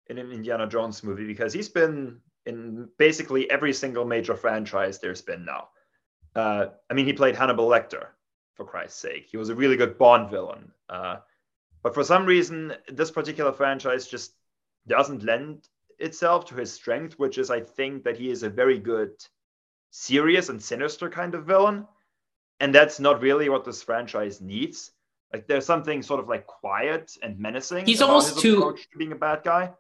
[0.09, 5.21] in an Indiana Jones movie because he's been in basically every single major franchise there's
[5.21, 5.69] been now.
[6.35, 8.07] Uh, I mean, he played Hannibal Lecter,
[8.59, 9.25] for Christ's sake.
[9.31, 10.69] He was a really good Bond villain.
[10.89, 11.19] Uh,
[11.81, 14.33] but for some reason, this particular franchise just
[14.85, 18.77] doesn't lend itself to his strength, which is, I think, that he is a very
[18.77, 19.11] good,
[19.91, 21.87] serious and sinister kind of villain.
[22.59, 24.91] And that's not really what this franchise needs.
[25.31, 27.85] Like, there's something sort of like quiet and menacing.
[27.85, 29.71] He's almost too to being a bad guy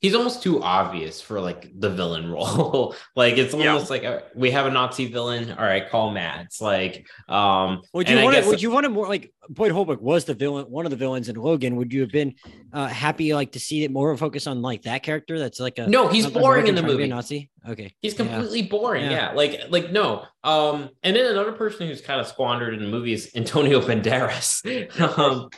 [0.00, 2.94] he's almost too obvious for like the villain role.
[3.14, 3.90] like it's almost yeah.
[3.90, 5.52] like a, we have a Nazi villain.
[5.52, 6.60] All right, call Mads.
[6.60, 8.46] Like, um, would you want it?
[8.46, 11.28] Would you want it more like Boyd Holbrook was the villain, one of the villains
[11.28, 11.76] in Logan?
[11.76, 12.34] Would you have been
[12.72, 15.38] uh, happy like to see it more focus on like that character?
[15.38, 16.08] That's like a no.
[16.08, 17.06] He's a, boring in the movie.
[17.06, 17.50] Nazi.
[17.68, 18.68] Okay, he's completely yeah.
[18.68, 19.04] boring.
[19.04, 19.10] Yeah.
[19.10, 20.24] yeah, like like no.
[20.42, 24.64] Um, and then another person who's kind of squandered in the movie is Antonio Banderas.
[25.18, 25.50] um,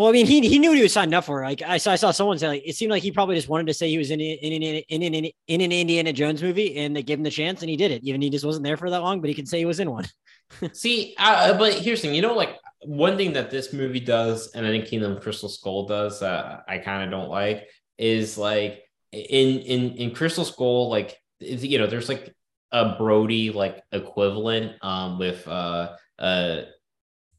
[0.00, 1.42] well, I mean, he, he knew what he was signed up for.
[1.42, 3.66] Like I saw, I saw someone say, like it seemed like he probably just wanted
[3.66, 6.78] to say he was in in in in, in, in, in an Indiana Jones movie,
[6.78, 8.02] and they gave him the chance, and he did it.
[8.02, 9.90] Even he just wasn't there for that long, but he can say he was in
[9.90, 10.06] one.
[10.72, 14.50] See, uh, but here's the thing, you know, like one thing that this movie does,
[14.52, 18.82] and I think Kingdom Crystal Skull does, uh, I kind of don't like, is like
[19.12, 22.34] in in in Crystal Skull, like you know, there's like
[22.72, 26.62] a Brody like equivalent um with uh uh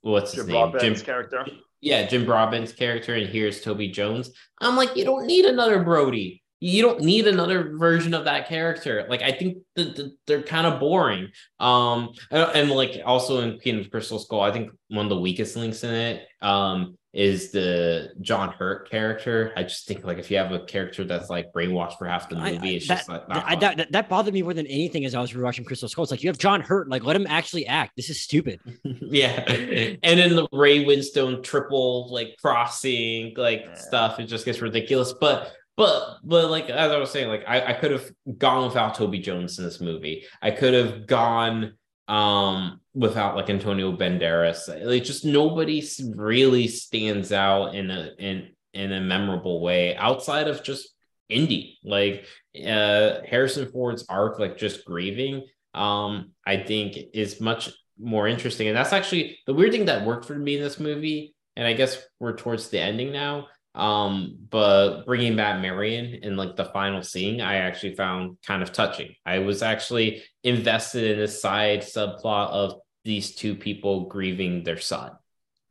[0.01, 0.74] what's his Jim name?
[0.80, 1.43] Jim character
[1.82, 4.32] yeah, Jim Broadbent's character, and here's Toby Jones.
[4.60, 6.44] I'm like, you don't need another Brody.
[6.60, 9.08] You don't need another version of that character.
[9.10, 11.30] Like, I think that the, they're kind of boring.
[11.60, 15.20] Um, and, and, like also in Kingdom of Crystal Skull, I think one of the
[15.20, 19.51] weakest links in it um is the John Hurt character.
[19.57, 22.38] I just think like if you have a character that's like brainwashed for half the
[22.38, 25.03] movie, I, it's that, just like I, uh, that, that bothered me more than anything
[25.03, 26.03] as I was rewatching Crystal Skull.
[26.03, 27.93] It's like you have John Hurt, like let him actually act.
[27.97, 28.59] This is stupid.
[28.84, 35.14] yeah, and then the Ray Winstone triple like crossing like stuff, it just gets ridiculous.
[35.20, 38.95] But but but like as I was saying, like I, I could have gone without
[38.95, 40.26] Toby Jones in this movie.
[40.41, 41.74] I could have gone
[42.12, 44.68] um without like Antonio Banderas.
[44.86, 45.82] Like just nobody
[46.14, 50.89] really stands out in a in in a memorable way outside of just
[51.30, 51.80] Indy.
[51.86, 58.68] Like uh Harrison Ford's arc, like just grieving, um, I think is much more interesting.
[58.68, 61.34] And that's actually the weird thing that worked for me in this movie.
[61.55, 63.47] And I guess we're towards the ending now.
[63.74, 68.74] Um, but bringing back Marion in like the final scene, I actually found kind of
[68.74, 69.16] touching.
[69.26, 75.12] I was actually invested in the side subplot of these two people grieving their son.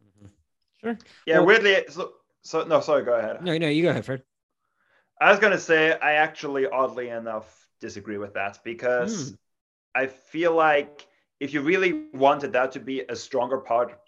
[0.02, 0.26] Mm-hmm.
[0.82, 0.98] Sure.
[1.26, 1.84] Yeah, well, weirdly.
[1.90, 3.04] So, so no, sorry.
[3.04, 3.42] Go ahead.
[3.42, 4.22] No, no, you go ahead, Fred.
[5.20, 9.38] I was gonna say I actually, oddly enough, disagree with that because mm.
[9.94, 11.06] I feel like
[11.40, 13.98] if you really wanted that to be a stronger part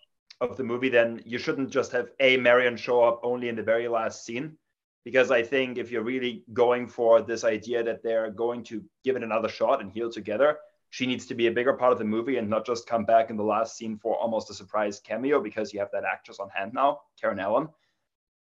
[0.51, 3.63] of the movie, then you shouldn't just have a Marion show up only in the
[3.63, 4.57] very last scene.
[5.05, 9.17] Because I think if you're really going for this idea that they're going to give
[9.17, 10.59] it another shot and heal together,
[10.91, 13.31] she needs to be a bigger part of the movie and not just come back
[13.31, 16.51] in the last scene for almost a surprise cameo because you have that actress on
[16.51, 17.69] hand now, Karen Allen.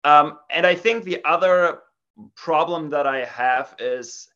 [0.03, 1.81] Um, and I think the other
[2.35, 4.29] problem that I have is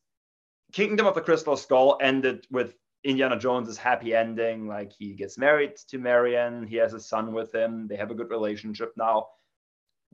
[0.74, 4.67] Kingdom of the Crystal Skull ended with Indiana Jones's happy ending.
[4.67, 8.15] Like he gets married to Marion, he has a son with him, they have a
[8.15, 9.27] good relationship now.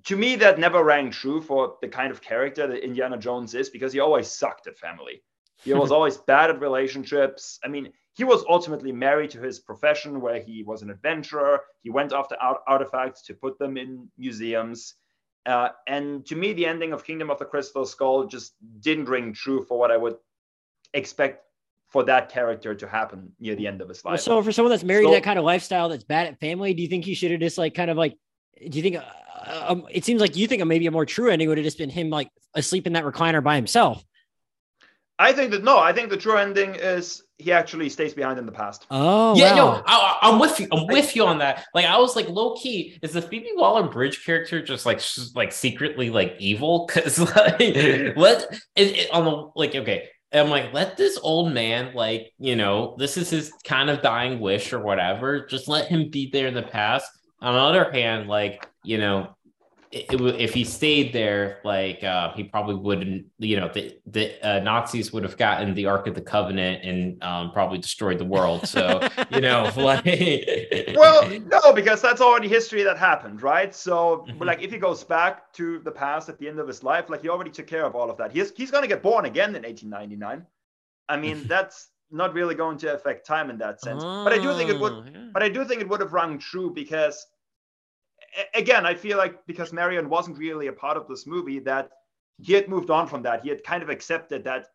[0.05, 3.69] To me, that never rang true for the kind of character that Indiana Jones is
[3.69, 5.23] because he always sucked at family.
[5.63, 7.59] He was always bad at relationships.
[7.63, 11.61] I mean, he was ultimately married to his profession where he was an adventurer.
[11.81, 14.95] He went after art- artifacts to put them in museums.
[15.45, 19.33] Uh, and to me, the ending of Kingdom of the Crystal Skull just didn't ring
[19.33, 20.17] true for what I would
[20.93, 21.46] expect
[21.89, 24.19] for that character to happen near the end of his life.
[24.19, 26.81] So for someone that's married so, that kind of lifestyle, that's bad at family, do
[26.81, 28.17] you think he should have just like kind of like?
[28.57, 28.97] Do you think?
[28.97, 31.77] Uh, um, it seems like you think maybe a more true ending would have just
[31.77, 34.03] been him like asleep in that recliner by himself.
[35.19, 38.45] I think that no, I think the true ending is he actually stays behind in
[38.45, 38.85] the past.
[38.91, 39.55] Oh, yeah, wow.
[39.55, 40.67] no, I, am with you.
[40.71, 41.65] I'm with you on that.
[41.73, 45.35] Like, I was like, low key, is the Phoebe Waller Bridge character just like, just,
[45.35, 46.85] like secretly like evil?
[46.85, 47.59] Because like,
[48.15, 52.55] let it, it, on the like, okay, I'm like, let this old man, like, you
[52.55, 55.45] know, this is his kind of dying wish or whatever.
[55.45, 57.09] Just let him be there in the past.
[57.41, 59.36] On the other hand, like, you know,
[59.91, 64.47] it, it, if he stayed there, like uh, he probably wouldn't, you know, the the
[64.47, 68.25] uh, Nazis would have gotten the Ark of the Covenant and um, probably destroyed the
[68.25, 68.67] world.
[68.67, 70.05] So you know, like,
[70.95, 73.73] well, no, because that's already history that happened, right?
[73.73, 74.43] So, mm-hmm.
[74.43, 77.21] like, if he goes back to the past at the end of his life, like
[77.21, 78.31] he already took care of all of that.
[78.31, 80.45] He's he's going to get born again in 1899.
[81.09, 84.03] I mean, that's not really going to affect time in that sense.
[84.05, 84.93] Oh, but I do think it would.
[84.93, 85.29] Oh, yeah.
[85.33, 87.25] But I do think it would have rung true because
[88.53, 91.89] again, I feel like because Marion wasn't really a part of this movie, that
[92.39, 93.41] he had moved on from that.
[93.43, 94.67] He had kind of accepted that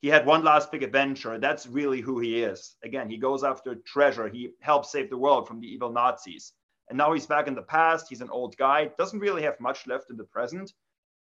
[0.00, 1.38] he had one last big adventure.
[1.38, 2.76] That's really who he is.
[2.84, 4.28] Again, he goes after treasure.
[4.28, 6.52] He helps save the world from the evil Nazis.
[6.88, 8.06] And now he's back in the past.
[8.08, 10.72] He's an old guy, doesn't really have much left in the present.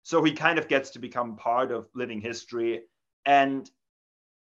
[0.02, 2.82] So he kind of gets to become part of living history.
[3.26, 3.70] And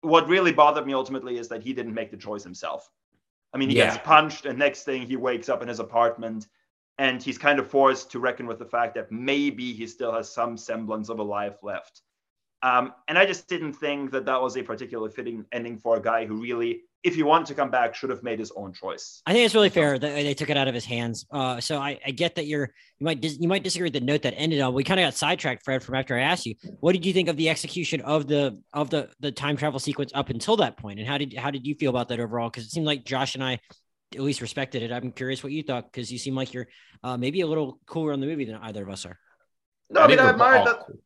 [0.01, 2.89] what really bothered me ultimately is that he didn't make the choice himself.
[3.53, 3.91] I mean, he yeah.
[3.91, 6.47] gets punched, and next thing he wakes up in his apartment
[6.97, 10.31] and he's kind of forced to reckon with the fact that maybe he still has
[10.31, 12.01] some semblance of a life left.
[12.61, 16.01] Um, and I just didn't think that that was a particularly fitting ending for a
[16.01, 19.21] guy who really, if he wanted to come back, should have made his own choice.
[19.27, 21.27] I think it's really fair that they took it out of his hands.
[21.29, 23.99] Uh, so I, I, get that you're you might dis- you might disagree with the
[23.99, 24.73] note that ended on.
[24.73, 26.55] We kind of got sidetracked, Fred, from after I asked you.
[26.79, 30.11] What did you think of the execution of the of the the time travel sequence
[30.15, 32.49] up until that point, and how did how did you feel about that overall?
[32.49, 33.59] Because it seemed like Josh and I
[34.14, 34.91] at least respected it.
[34.91, 36.68] I'm curious what you thought because you seem like you're
[37.03, 39.18] uh, maybe a little cooler on the movie than either of us are.
[39.89, 40.80] No, I, I mean I admired that.
[40.86, 40.99] Cool.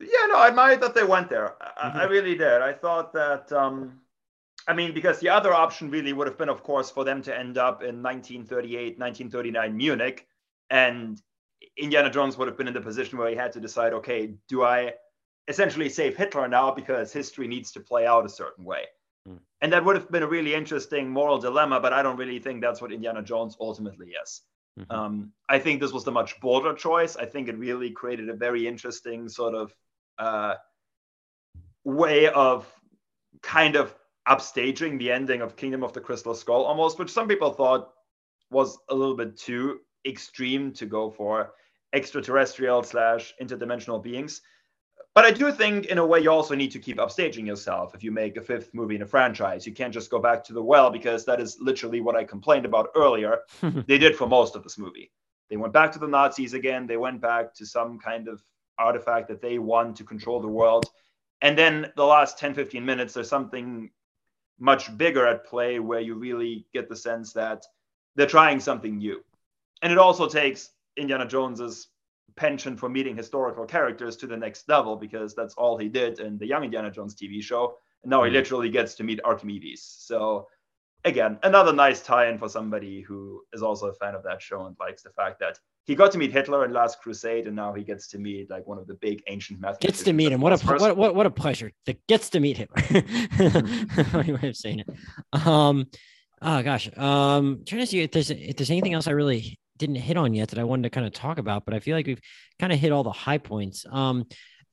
[0.00, 1.54] Yeah, no, I admired that they went there.
[1.62, 1.98] I, mm-hmm.
[1.98, 2.62] I really did.
[2.62, 3.52] I thought that.
[3.52, 4.00] Um,
[4.66, 7.38] I mean, because the other option really would have been, of course, for them to
[7.38, 10.26] end up in 1938, 1939 Munich,
[10.70, 11.20] and
[11.76, 14.64] Indiana Jones would have been in the position where he had to decide, okay, do
[14.64, 14.94] I
[15.48, 18.84] essentially save Hitler now because history needs to play out a certain way?
[19.28, 19.38] Mm.
[19.60, 22.60] And that would have been a really interesting moral dilemma, but I don't really think
[22.60, 24.42] that's what Indiana Jones ultimately is.
[24.78, 24.92] Mm-hmm.
[24.92, 27.16] Um, I think this was the much bolder choice.
[27.16, 29.74] I think it really created a very interesting sort of
[30.18, 30.54] uh,
[31.84, 32.66] way of
[33.42, 33.94] kind of
[34.28, 37.90] upstaging the ending of Kingdom of the Crystal Skull almost, which some people thought
[38.50, 41.52] was a little bit too extreme to go for
[41.92, 44.40] extraterrestrial slash interdimensional beings.
[45.14, 48.02] But I do think, in a way, you also need to keep upstaging yourself if
[48.02, 49.64] you make a fifth movie in a franchise.
[49.64, 52.66] You can't just go back to the well because that is literally what I complained
[52.66, 53.42] about earlier.
[53.62, 55.12] they did for most of this movie.
[55.50, 56.88] They went back to the Nazis again.
[56.88, 58.42] They went back to some kind of
[58.76, 60.84] artifact that they want to control the world.
[61.42, 63.90] And then the last 10, 15 minutes, there's something
[64.58, 67.64] much bigger at play where you really get the sense that
[68.16, 69.22] they're trying something new.
[69.82, 71.88] And it also takes Indiana Jones's
[72.36, 76.38] penchant for meeting historical characters to the next level because that's all he did in
[76.38, 77.76] the Young Indiana Jones TV show.
[78.02, 78.36] And now he mm-hmm.
[78.36, 79.82] literally gets to meet Archimedes.
[79.82, 80.48] So
[81.04, 84.76] again, another nice tie-in for somebody who is also a fan of that show and
[84.80, 87.84] likes the fact that he got to meet Hitler in Last Crusade, and now he
[87.84, 89.98] gets to meet like one of the big ancient mathematicians.
[89.98, 90.40] Gets to meet him.
[90.40, 91.72] What a what, what what a pleasure.
[91.84, 93.02] That gets to meet Hitler.
[94.04, 94.88] Funny way of saying it.
[95.46, 95.86] Um,
[96.40, 96.88] oh gosh.
[96.96, 100.34] Um, trying to see if there's if there's anything else I really didn't hit on
[100.34, 102.20] yet that I wanted to kind of talk about, but I feel like we've
[102.58, 103.84] kind of hit all the high points.
[103.90, 104.26] Um,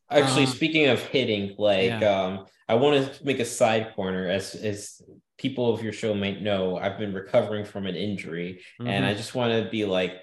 [0.10, 2.22] actually, um, speaking of hitting, like yeah.
[2.22, 5.02] um, I want to make a side corner as as
[5.38, 8.90] people of your show might know, I've been recovering from an injury, mm-hmm.
[8.90, 10.22] and I just want to be like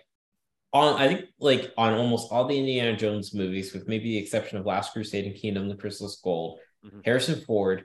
[0.73, 4.59] on I think like on almost all the Indiana Jones movies, with maybe the exception
[4.59, 7.01] of Last Crusade and Kingdom of the Crystal Skull, mm-hmm.
[7.05, 7.85] Harrison Ford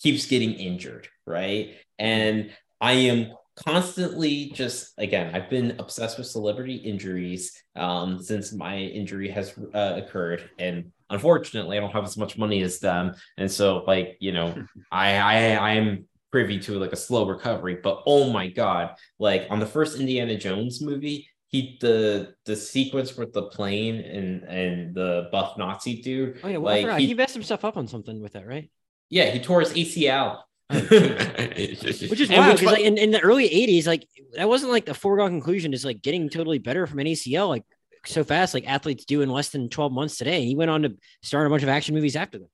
[0.00, 1.76] keeps getting injured, right?
[1.98, 8.76] And I am constantly just again i've been obsessed with celebrity injuries um, since my
[8.76, 13.50] injury has uh, occurred and unfortunately i don't have as much money as them and
[13.50, 14.54] so like you know
[14.92, 18.90] i i i'm privy to like a slow recovery but oh my god
[19.20, 24.42] like on the first indiana jones movie he the the sequence with the plane and
[24.42, 27.86] and the buff nazi dude oh yeah well, like he, he messed himself up on
[27.86, 28.70] something with that right?
[29.10, 30.40] Yeah he tore his acl
[30.70, 34.94] which is wild because like in, in the early 80s like that wasn't like the
[34.94, 37.64] foregone conclusion is like getting totally better from an acl like
[38.06, 40.44] so fast like athletes do in less than 12 months today.
[40.44, 42.48] He went on to start a bunch of action movies after them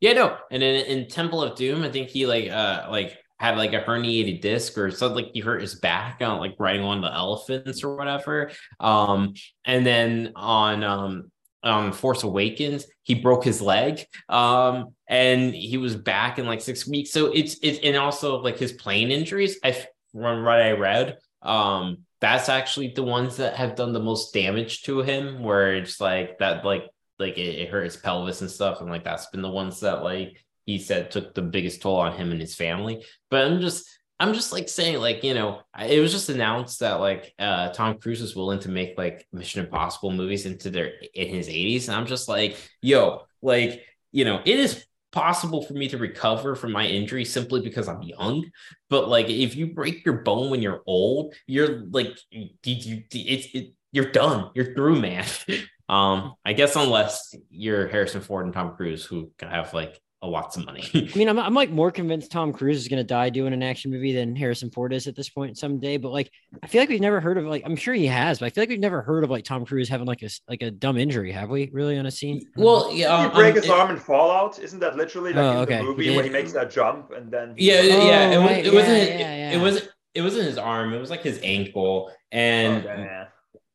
[0.00, 0.36] yeah no.
[0.50, 3.82] And in, in temple of doom i think he like uh like had like a
[3.82, 7.82] herniated disc or something like he hurt his back on like riding on the elephants
[7.82, 8.52] or whatever.
[8.78, 9.34] Um
[9.64, 11.31] and then on um
[11.62, 14.04] um Force Awakens, he broke his leg.
[14.28, 17.10] Um, and he was back in like six weeks.
[17.10, 19.58] So it's it's and also like his plane injuries.
[19.62, 19.72] I
[20.12, 24.82] from what I read, um, that's actually the ones that have done the most damage
[24.82, 26.84] to him, where it's like that, like
[27.18, 30.02] like it, it hurt his pelvis and stuff, and like that's been the ones that
[30.02, 33.04] like he said took the biggest toll on him and his family.
[33.30, 33.86] But I'm just
[34.22, 37.98] I'm just like saying, like, you know, it was just announced that like uh Tom
[37.98, 41.88] Cruise is willing to make like Mission Impossible movies into their in his 80s.
[41.88, 46.54] And I'm just like, yo, like, you know, it is possible for me to recover
[46.54, 48.48] from my injury simply because I'm young.
[48.88, 53.48] But like if you break your bone when you're old, you're like you, you it's
[53.52, 54.50] it, you're done.
[54.54, 55.24] You're through, man.
[55.88, 60.56] um, I guess unless you're Harrison Ford and Tom Cruise who have like a lots
[60.56, 60.88] of money.
[60.94, 63.62] I mean, I'm, I'm like more convinced Tom Cruise is going to die doing an
[63.62, 65.96] action movie than Harrison Ford is at this point someday.
[65.96, 66.30] But like,
[66.62, 68.62] I feel like we've never heard of like, I'm sure he has, but I feel
[68.62, 71.32] like we've never heard of like Tom Cruise having like a like a dumb injury.
[71.32, 72.40] Have we really on a scene?
[72.56, 74.60] Well, yeah, um, break his it, arm in Fallout.
[74.60, 75.78] Isn't that literally like oh, okay.
[75.78, 76.16] the movie yeah.
[76.16, 77.54] where he makes that jump and then?
[77.56, 78.66] Yeah, oh, yeah, it, was, right.
[78.66, 78.96] it wasn't.
[78.96, 79.88] Yeah, yeah, it, it was.
[80.14, 80.92] It wasn't his arm.
[80.92, 83.24] It was like his ankle, and okay,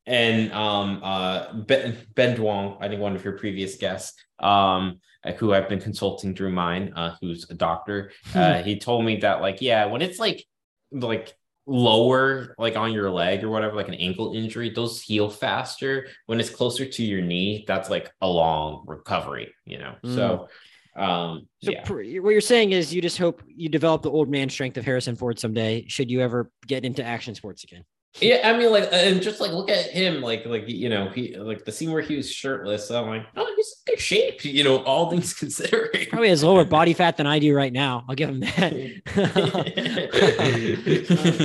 [0.08, 5.00] and um uh Ben, ben Duong, I think one of your previous guests, um,
[5.36, 8.38] who I've been consulting through mine, uh, who's a doctor, hmm.
[8.38, 10.45] uh, he told me that like yeah, when it's like
[10.91, 11.36] like
[11.67, 16.39] lower like on your leg or whatever like an ankle injury those heal faster when
[16.39, 20.15] it's closer to your knee that's like a long recovery you know mm.
[20.15, 20.47] so
[20.95, 21.86] um so yeah.
[22.21, 25.17] what you're saying is you just hope you develop the old man strength of harrison
[25.17, 27.84] ford someday should you ever get into action sports again
[28.20, 31.36] yeah, I mean, like, and just like look at him, like, like you know, he
[31.36, 32.89] like the scene where he was shirtless.
[32.89, 36.07] I'm like, oh, he's in good shape, you know, all things considering.
[36.09, 38.05] Probably has lower body fat than I do right now.
[38.07, 38.74] I'll give him that.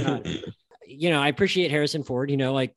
[0.06, 0.22] oh,
[0.86, 2.30] you know, I appreciate Harrison Ford.
[2.30, 2.74] You know, like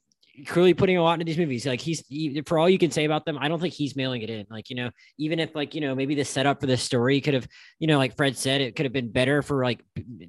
[0.47, 1.65] clearly putting a lot into these movies.
[1.65, 4.21] Like he's he, for all you can say about them, I don't think he's mailing
[4.21, 4.45] it in.
[4.49, 7.33] Like you know, even if like you know maybe the setup for this story could
[7.33, 7.47] have
[7.79, 9.83] you know like Fred said it could have been better for like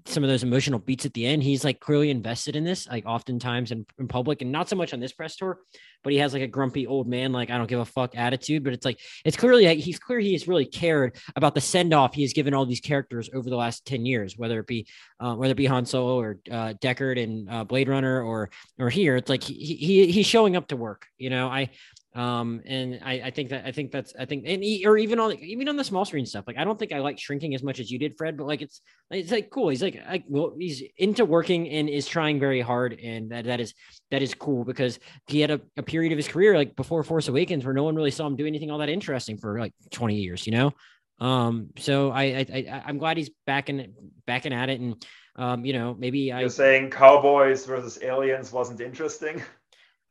[0.07, 1.43] some of those emotional beats at the end.
[1.43, 4.93] He's like clearly invested in this, like oftentimes in, in public, and not so much
[4.93, 5.59] on this press tour,
[6.03, 8.65] but he has like a grumpy old man, like I don't give a fuck attitude.
[8.65, 12.15] But it's like it's clearly he's clear he has really cared about the send off
[12.15, 14.87] he has given all these characters over the last ten years, whether it be
[15.21, 18.91] uh, whether it be Han Solo or uh, Deckard and uh, Blade Runner or or
[18.91, 19.17] here.
[19.17, 21.07] It's like he, he he's showing up to work.
[21.19, 21.71] You know, I
[22.17, 25.21] Um, and I, I think that I think that's I think and he, or even
[25.21, 26.45] on even on the small screen stuff.
[26.47, 28.39] Like I don't think I like shrinking as much as you did, Fred.
[28.39, 29.69] But like it's it's like cool.
[29.69, 33.61] He's like I, well, he's into working and is trying very hard, and that that
[33.61, 33.75] is
[34.11, 37.29] that is cool because he had a, a period of his career like before Force
[37.29, 40.15] Awakens where no one really saw him do anything all that interesting for like 20
[40.15, 40.73] years, you know.
[41.21, 43.93] Um, so I I, I I'm glad he's back in
[44.27, 45.07] backing at it, and
[45.37, 49.43] um, you know maybe You're I saying cowboys versus aliens wasn't interesting.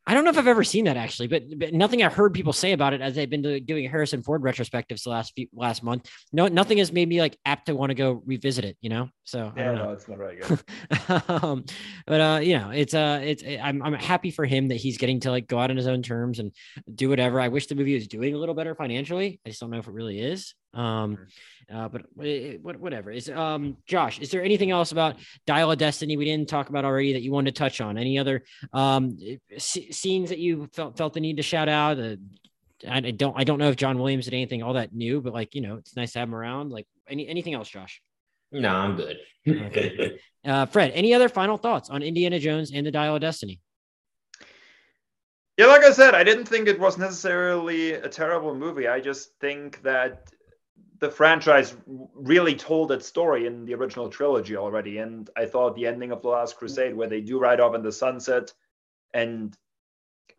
[0.08, 2.53] I don't know if I've ever seen that actually, but, but nothing I've heard people
[2.53, 5.82] say about it as they've been do, doing Harrison Ford retrospectives the last few last
[5.84, 6.10] month.
[6.32, 8.78] No, nothing has made me like apt to want to go revisit it.
[8.82, 9.91] You know, so I Yeah, don't no, know.
[9.91, 10.60] it's not very good.
[11.43, 11.66] um,
[12.06, 15.20] but uh, you know, it's uh, it's I'm I'm happy for him that he's getting
[15.22, 16.51] to like go out on his own terms and
[16.93, 17.41] do whatever.
[17.41, 19.39] I wish the movie was doing a little better financially.
[19.45, 20.53] I just don't know if it really is.
[20.76, 21.17] Um,
[21.73, 25.15] uh, but it, what whatever is um, Josh, is there anything else about
[25.47, 27.97] Dial of Destiny we didn't talk about already that you wanted to touch on?
[27.97, 29.17] Any other um
[29.51, 31.97] s- scenes that you felt felt the need to shout out?
[31.99, 32.15] Uh,
[32.88, 35.34] I I don't I don't know if John Williams did anything all that new, but
[35.34, 36.71] like you know, it's nice to have him around.
[36.71, 38.01] Like any anything else, Josh?
[38.51, 39.17] No, I'm good.
[39.47, 40.19] Okay.
[40.45, 43.59] Uh, Fred, any other final thoughts on Indiana Jones and the Dial of Destiny?
[45.57, 48.88] Yeah, like I said, I didn't think it was necessarily a terrible movie.
[48.88, 50.30] I just think that
[51.00, 55.00] the franchise really told its story in the original trilogy already.
[55.00, 57.84] And I thought the ending of The Last Crusade, where they do ride off in
[57.84, 58.54] the sunset
[59.14, 59.56] and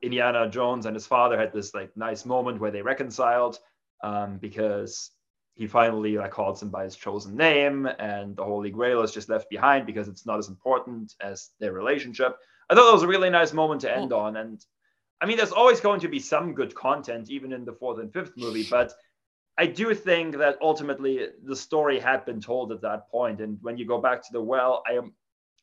[0.02, 3.58] Indiana Jones and his father had this like nice moment where they reconciled
[4.02, 5.10] um, because
[5.54, 9.30] he finally like calls him by his chosen name and the Holy Grail is just
[9.30, 12.36] left behind because it's not as important as their relationship.
[12.68, 14.36] I thought that was a really nice moment to end on.
[14.36, 14.64] And
[15.20, 18.12] I mean, there's always going to be some good content, even in the fourth and
[18.12, 18.92] fifth movie, but
[19.58, 23.40] I do think that ultimately the story had been told at that point.
[23.40, 25.14] And when you go back to the well, I am,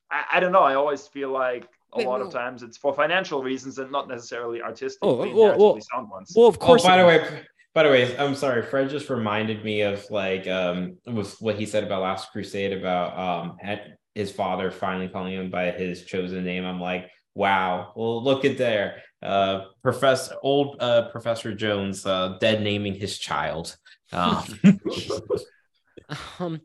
[0.10, 0.64] I, I don't know.
[0.64, 2.26] I always feel like a Wait, lot no.
[2.26, 5.00] of times it's for financial reasons and not necessarily artistic.
[5.04, 6.34] Oh, well, well, sound ones.
[6.36, 6.84] Well, of Oh, course.
[6.84, 7.44] by the way,
[7.76, 8.64] by the way, I'm sorry.
[8.64, 13.18] Fred just reminded me of like um with what he said about Last Crusade about
[13.18, 13.58] um
[14.16, 16.66] his father finally calling him by his chosen name.
[16.66, 17.94] I'm like, wow.
[17.96, 23.76] Well, look at there, uh, Professor old uh Professor Jones, uh, dead naming his child.
[24.14, 24.80] Um,
[26.40, 26.62] um,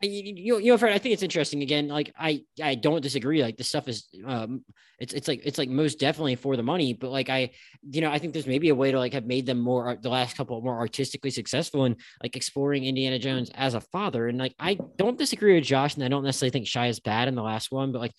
[0.00, 1.62] you, you, know, Fred, I think it's interesting.
[1.62, 3.42] Again, like I, I don't disagree.
[3.42, 4.64] Like the stuff is, um,
[5.00, 6.92] it's it's like it's like most definitely for the money.
[6.92, 7.50] But like I,
[7.90, 10.08] you know, I think there's maybe a way to like have made them more the
[10.08, 14.28] last couple more artistically successful and like exploring Indiana Jones as a father.
[14.28, 17.28] And like I don't disagree with Josh, and I don't necessarily think Shia is bad
[17.28, 18.14] in the last one, but like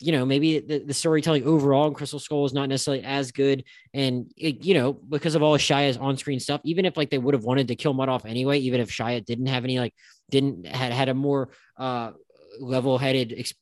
[0.00, 3.64] you know, maybe the, the storytelling overall in Crystal Skull is not necessarily as good.
[3.92, 7.10] And, it, you know, because of all of Shia's on screen stuff, even if like
[7.10, 9.78] they would have wanted to kill Mutt off anyway, even if Shia didn't have any,
[9.78, 9.94] like,
[10.30, 12.12] didn't had had a more, uh,
[12.60, 13.52] level headed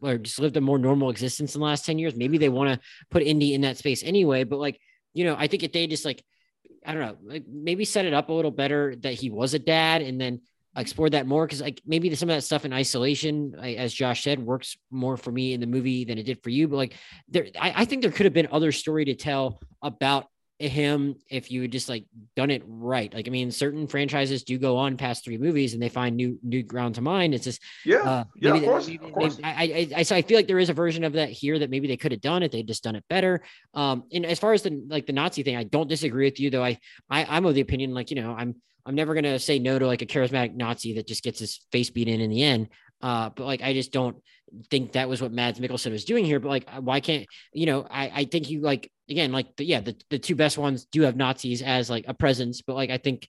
[0.00, 2.72] or just lived a more normal existence in the last 10 years, maybe they want
[2.72, 4.44] to put Indy in that space anyway.
[4.44, 4.80] But like,
[5.12, 6.22] you know, I think if they just like,
[6.86, 10.02] I don't know, maybe set it up a little better that he was a dad
[10.02, 10.40] and then
[10.80, 14.22] explored that more because like maybe some of that stuff in isolation, like, as Josh
[14.24, 16.68] said, works more for me in the movie than it did for you.
[16.68, 16.94] But like
[17.28, 20.26] there, I, I think there could have been other story to tell about
[20.60, 22.06] him if you had just like
[22.36, 23.12] done it right.
[23.12, 26.38] Like I mean, certain franchises do go on past three movies and they find new
[26.42, 27.34] new ground to mine.
[27.34, 29.38] It's just yeah, uh, yeah, of course, maybe- of course.
[29.38, 31.58] maybe- I, I, I, so I feel like there is a version of that here
[31.58, 32.52] that maybe they could have done it.
[32.52, 33.42] They just done it better.
[33.74, 36.50] Um, and as far as the like the Nazi thing, I don't disagree with you
[36.50, 36.64] though.
[36.64, 36.78] I,
[37.10, 38.54] I I'm of the opinion like you know I'm
[38.86, 41.90] I'm never gonna say no to like a charismatic Nazi that just gets his face
[41.90, 42.68] beat in in the end.
[43.00, 44.16] Uh, but like I just don't
[44.70, 46.40] think that was what Mads Mikkelsen was doing here.
[46.40, 47.86] But like, why can't you know?
[47.90, 51.02] I I think you like again like the, yeah the the two best ones do
[51.02, 53.26] have Nazis as like a presence, but like I think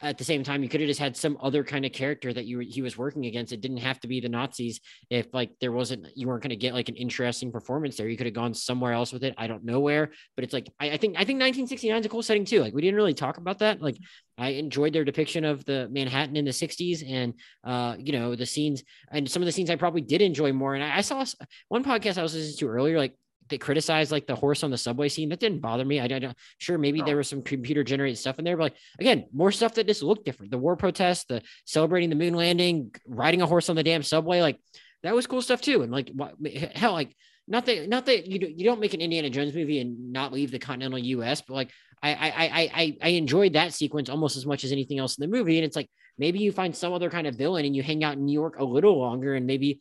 [0.00, 2.44] at the same time you could have just had some other kind of character that
[2.44, 3.52] you he was working against.
[3.52, 4.80] It didn't have to be the nazis.
[5.08, 8.16] If like there wasn't you weren't going to get like an interesting performance there you
[8.16, 10.10] could have gone somewhere else with it i don't know where.
[10.34, 12.60] But it's like i, I think i think 1969 is a cool setting too.
[12.60, 13.80] Like we didn't really talk about that.
[13.80, 13.96] Like
[14.36, 18.46] i enjoyed their depiction of the manhattan in the 60s and uh you know the
[18.46, 18.82] scenes
[19.12, 20.74] and some of the scenes i probably did enjoy more.
[20.74, 21.24] And i, I saw
[21.68, 23.14] one podcast i was listening to earlier like
[23.48, 26.34] they criticized like the horse on the subway scene that didn't bother me i don't
[26.58, 29.74] sure maybe there was some computer generated stuff in there but like again, more stuff
[29.74, 30.50] that just looked different.
[30.50, 34.40] The war protest, the celebrating the moon landing, riding a horse on the damn subway,
[34.40, 34.58] like
[35.02, 35.82] that was cool stuff too.
[35.82, 36.34] And like, what,
[36.74, 37.14] hell, like
[37.46, 40.50] not that not that you you don't make an Indiana Jones movie and not leave
[40.50, 41.70] the continental U.S., but like
[42.02, 45.22] I I I I I enjoyed that sequence almost as much as anything else in
[45.22, 45.58] the movie.
[45.58, 48.14] And it's like maybe you find some other kind of villain and you hang out
[48.14, 49.80] in New York a little longer and maybe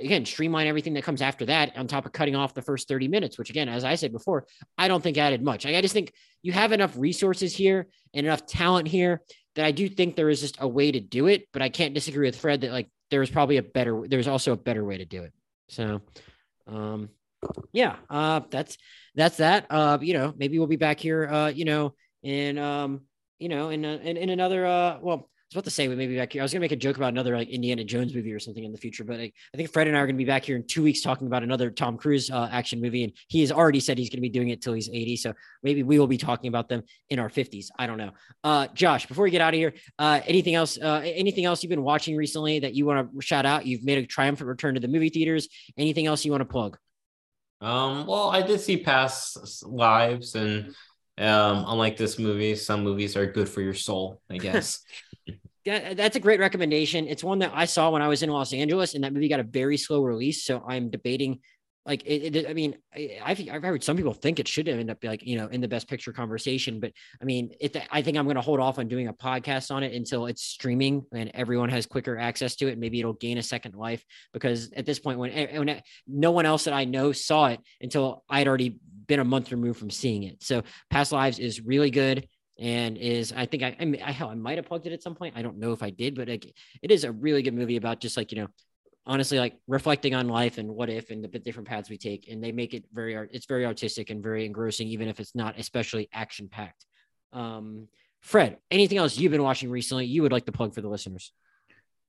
[0.00, 3.08] again streamline everything that comes after that on top of cutting off the first 30
[3.08, 4.46] minutes, which again, as I said before,
[4.78, 5.66] I don't think added much.
[5.66, 6.12] I just think
[6.42, 9.22] you have enough resources here and enough talent here
[9.54, 11.48] that I do think there is just a way to do it.
[11.52, 14.06] But I can't disagree with Fred that like there is probably a better.
[14.08, 15.32] There's also a better way to do it.
[15.68, 16.00] So,
[16.66, 17.10] um,
[17.72, 18.78] yeah, uh, that's
[19.14, 19.66] that's that.
[19.70, 21.28] Uh, you know, maybe we'll be back here.
[21.28, 23.02] Uh, you know, in um,
[23.38, 26.32] you know, in in, in another uh, well, was about to say, we maybe back
[26.32, 26.40] here.
[26.40, 28.72] I was gonna make a joke about another like Indiana Jones movie or something in
[28.72, 30.66] the future, but I, I think Fred and I are gonna be back here in
[30.66, 33.98] two weeks talking about another Tom Cruise uh, action movie, and he has already said
[33.98, 35.16] he's gonna be doing it till he's 80.
[35.16, 37.66] So maybe we will be talking about them in our 50s.
[37.78, 38.12] I don't know.
[38.42, 40.78] Uh, Josh, before we get out of here, uh, anything else?
[40.78, 43.66] Uh, anything else you've been watching recently that you want to shout out?
[43.66, 45.48] You've made a triumphant return to the movie theaters.
[45.76, 46.78] Anything else you want to plug?
[47.60, 50.74] Um, well, I did see past lives and
[51.18, 54.80] um, unlike this movie, some movies are good for your soul, I guess.
[55.64, 57.06] Yeah, that's a great recommendation.
[57.06, 59.40] It's one that I saw when I was in Los Angeles, and that movie got
[59.40, 60.44] a very slow release.
[60.44, 61.38] So I'm debating,
[61.86, 62.76] like, it, it, I mean,
[63.22, 65.68] I've, I've heard some people think it should end up like you know in the
[65.68, 68.88] best picture conversation, but I mean, it, I think I'm going to hold off on
[68.88, 72.76] doing a podcast on it until it's streaming and everyone has quicker access to it.
[72.76, 76.32] Maybe it'll gain a second life because at this point, when, eh, when eh, no
[76.32, 79.90] one else that I know saw it until I'd already been a month removed from
[79.90, 80.42] seeing it.
[80.42, 82.26] So Past Lives is really good
[82.62, 85.14] and is I think I I, I hell I might have plugged it at some
[85.16, 85.34] point.
[85.36, 86.46] I don't know if I did, but like,
[86.80, 88.48] it is a really good movie about just like you know
[89.04, 92.42] honestly like reflecting on life and what if and the different paths we take and
[92.42, 95.58] they make it very art it's very artistic and very engrossing even if it's not
[95.58, 96.86] especially action packed
[97.32, 97.88] um
[98.20, 101.32] fred anything else you've been watching recently you would like to plug for the listeners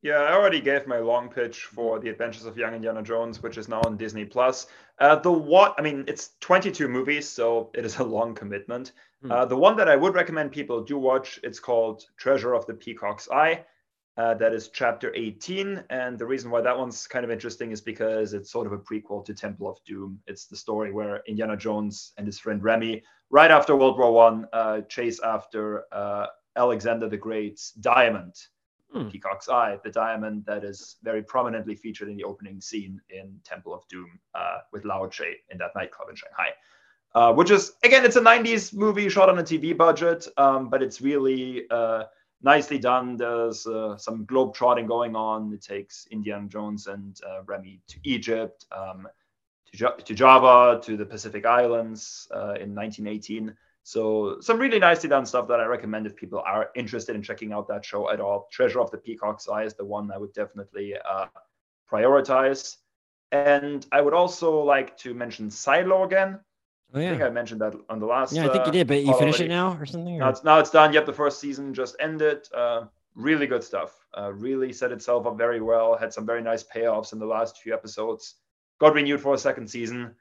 [0.03, 3.57] yeah, I already gave my long pitch for The Adventures of Young Indiana Jones, which
[3.57, 4.67] is now on Disney Plus.
[4.99, 5.75] Uh, the what?
[5.77, 8.91] I mean, it's 22 movies, so it is a long commitment.
[9.23, 9.31] Mm.
[9.31, 12.73] Uh, the one that I would recommend people do watch, it's called Treasure of the
[12.73, 13.63] Peacock's Eye.
[14.17, 17.79] Uh, that is chapter 18, and the reason why that one's kind of interesting is
[17.79, 20.19] because it's sort of a prequel to Temple of Doom.
[20.27, 24.47] It's the story where Indiana Jones and his friend Remy, right after World War One,
[24.51, 26.27] uh, chase after uh,
[26.57, 28.35] Alexander the Great's diamond
[28.93, 29.09] hmm.
[29.09, 33.73] Peacock's Eye, the diamond that is very prominently featured in the opening scene in Temple
[33.73, 36.49] of Doom uh, with Lao Che in that nightclub in Shanghai.
[37.15, 40.81] Uh, which is again, it's a '90s movie shot on a TV budget, um, but
[40.81, 42.05] it's really uh,
[42.41, 43.17] nicely done.
[43.17, 45.53] There's uh, some globe trotting going on.
[45.53, 49.07] It takes Indiana Jones and uh, Remy to Egypt, um,
[49.75, 53.55] to, to, Java, to the Pacific Islands uh, in 1918.
[53.83, 57.51] So some really nicely done stuff that I recommend if people are interested in checking
[57.51, 58.47] out that show at all.
[58.51, 61.25] Treasure of the Peacock's Eye is the one I would definitely uh,
[61.91, 62.77] prioritize.
[63.33, 66.39] And I would also like to mention Silo again.
[66.93, 67.07] Oh, yeah.
[67.07, 68.33] I think I mentioned that on the last.
[68.33, 70.15] Yeah, I think you did, but you finish it now or something?
[70.15, 70.19] Or?
[70.19, 70.93] Now, it's, now it's done.
[70.93, 72.47] Yep, the first season just ended.
[72.55, 74.05] Uh, really good stuff.
[74.15, 75.97] Uh, really set itself up very well.
[75.97, 78.35] Had some very nice payoffs in the last few episodes.
[78.79, 80.15] Got renewed for a second season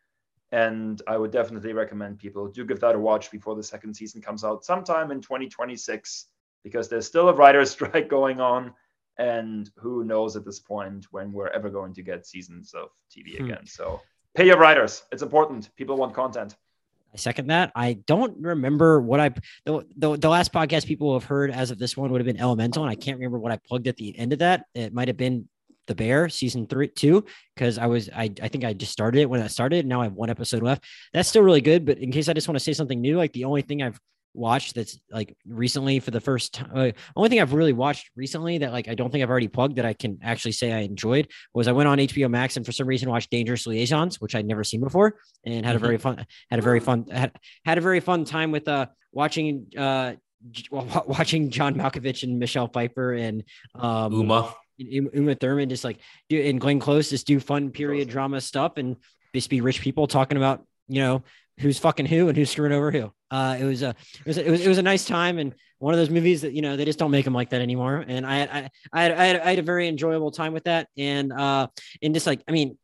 [0.52, 4.20] and I would definitely recommend people do give that a watch before the second season
[4.20, 6.26] comes out sometime in 2026
[6.62, 8.74] because there's still a writer's strike going on.
[9.18, 13.38] And who knows at this point when we're ever going to get seasons of TV
[13.38, 13.46] hmm.
[13.46, 13.66] again.
[13.66, 14.00] So
[14.34, 15.02] pay your writers.
[15.10, 15.74] It's important.
[15.76, 16.54] People want content.
[17.14, 17.72] I second that.
[17.74, 19.30] I don't remember what I
[19.64, 22.40] the, the, the last podcast people have heard as of this one would have been
[22.40, 24.64] Elemental, and I can't remember what I plugged at the end of that.
[24.74, 25.46] It might have been
[25.86, 27.24] the Bear season three, two,
[27.54, 29.86] because I was, I, I think I just started it when I started.
[29.86, 30.84] Now I have one episode left.
[31.12, 31.84] That's still really good.
[31.84, 34.00] But in case I just want to say something new, like the only thing I've
[34.34, 38.58] watched that's like recently for the first time, uh, only thing I've really watched recently
[38.58, 41.28] that like I don't think I've already plugged that I can actually say I enjoyed
[41.54, 44.46] was I went on HBO Max and for some reason watched Dangerous Liaisons, which I'd
[44.46, 47.32] never seen before, and had a very fun, had a very fun, had,
[47.64, 50.14] had a very fun time with uh watching uh
[51.06, 56.60] watching John Malkovich and Michelle Pfeiffer and um, Uma Uma Thurman just like do and
[56.60, 58.96] Glenn Close just do fun period drama stuff and
[59.34, 61.22] just be rich people talking about you know
[61.58, 63.12] who's fucking who and who's screwing over who.
[63.30, 65.54] Uh, it was a it was a, it was it was a nice time and
[65.78, 68.04] one of those movies that you know they just don't make them like that anymore.
[68.06, 70.88] And I I I had, I had, I had a very enjoyable time with that
[70.96, 71.68] and uh
[72.02, 72.76] and just like I mean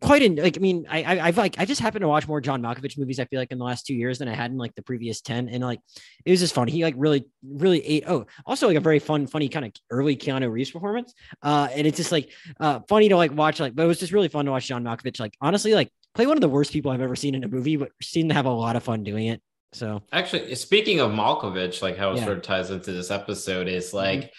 [0.00, 2.40] quite in like I mean I, I have like I just happened to watch more
[2.40, 4.58] John Malkovich movies I feel like in the last two years than I had in
[4.58, 5.78] like the previous 10 and like
[6.24, 9.28] it was just fun he like really really ate oh also like a very fun
[9.28, 13.16] funny kind of early Keanu Reeves performance uh and it's just like uh funny to
[13.16, 15.72] like watch like but it was just really fun to watch John Malkovich like honestly
[15.72, 18.28] like play one of the worst people I've ever seen in a movie but seem
[18.28, 19.40] to have a lot of fun doing it
[19.72, 22.24] so actually speaking of Malkovich like how it yeah.
[22.24, 24.30] sort of ties into this episode is like mm-hmm.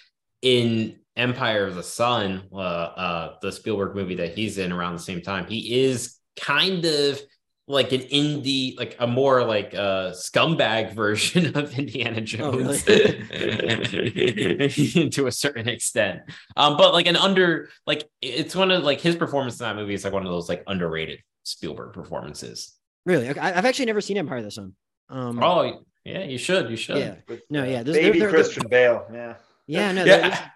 [0.41, 4.99] in Empire of the Sun, uh, uh, the Spielberg movie that he's in around the
[4.99, 7.21] same time, he is kind of
[7.67, 12.93] like an indie, like a more like a uh, scumbag version of Indiana Jones oh,
[12.93, 13.09] really?
[15.11, 16.21] to a certain extent.
[16.57, 19.93] Um, but like an under, like it's one of like his performance in that movie
[19.93, 22.73] is like one of those like underrated Spielberg performances.
[23.05, 24.73] Really, I've actually never seen Empire of the Sun.
[25.09, 26.97] Um, oh yeah, you should, you should.
[26.97, 29.35] Yeah, no, yeah, baby Christian Bale, yeah,
[29.67, 30.05] yeah, no.
[30.05, 30.49] Yeah.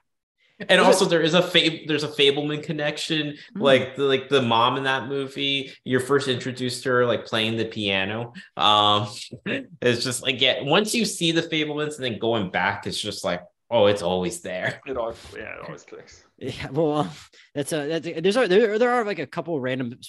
[0.70, 3.28] and also there is a fab- there's a Fabelman connection.
[3.28, 3.62] Mm-hmm.
[3.62, 7.58] Like the like the mom in that movie, you're first introduced to her like playing
[7.58, 8.34] the piano.
[8.56, 9.08] Um,
[9.82, 13.24] it's just like yeah, once you see the Fabelmans and then going back, it's just
[13.24, 14.82] like oh, it's always there.
[14.88, 16.24] It always yeah, it always clicks.
[16.38, 17.12] Yeah, well,
[17.54, 20.00] that's a that's a, there's a, there there are like a couple random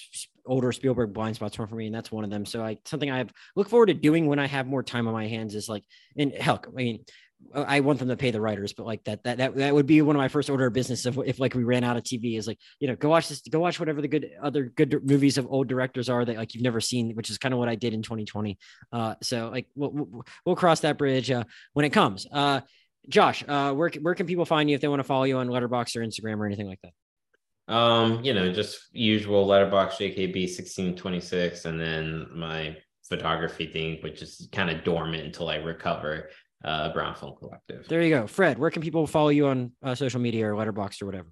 [0.46, 2.46] older Spielberg blind spots for me, and that's one of them.
[2.46, 5.14] So like something I have look forward to doing when I have more time on
[5.14, 5.84] my hands is like,
[6.16, 7.04] and hell, I mean,
[7.54, 10.02] I want them to pay the writers, but like that, that, that, that would be
[10.02, 11.06] one of my first order of business.
[11.06, 13.40] If, if like we ran out of TV is like, you know, go watch this,
[13.40, 16.64] go watch whatever the good other good movies of old directors are that like you've
[16.64, 18.58] never seen, which is kind of what I did in 2020.
[18.92, 22.26] Uh, so like we'll, we'll, cross that bridge uh, when it comes.
[22.30, 22.60] Uh,
[23.08, 25.48] Josh, uh, where, where can people find you if they want to follow you on
[25.48, 27.72] Letterboxd or Instagram or anything like that?
[27.72, 32.76] Um, you know, just usual Letterboxd JKB 1626, and then my
[33.08, 36.28] photography thing, which is kind of dormant until I recover
[36.64, 37.86] uh, Brown Film Collective.
[37.88, 38.26] There you go.
[38.26, 41.28] Fred, where can people follow you on uh, social media or Letterboxd or whatever?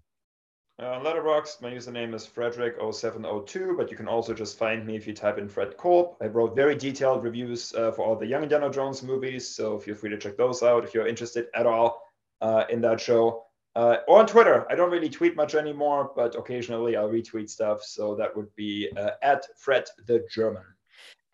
[0.78, 5.14] Uh, Letterboxd, my username is Frederick0702, but you can also just find me if you
[5.14, 6.16] type in Fred Kolb.
[6.20, 9.94] I wrote very detailed reviews uh, for all the Young Indiana Jones movies, so feel
[9.94, 12.02] free to check those out if you're interested at all
[12.42, 13.44] uh, in that show.
[13.74, 17.82] Uh, or on Twitter, I don't really tweet much anymore, but occasionally I'll retweet stuff.
[17.82, 20.62] So that would be uh, at Fred the German.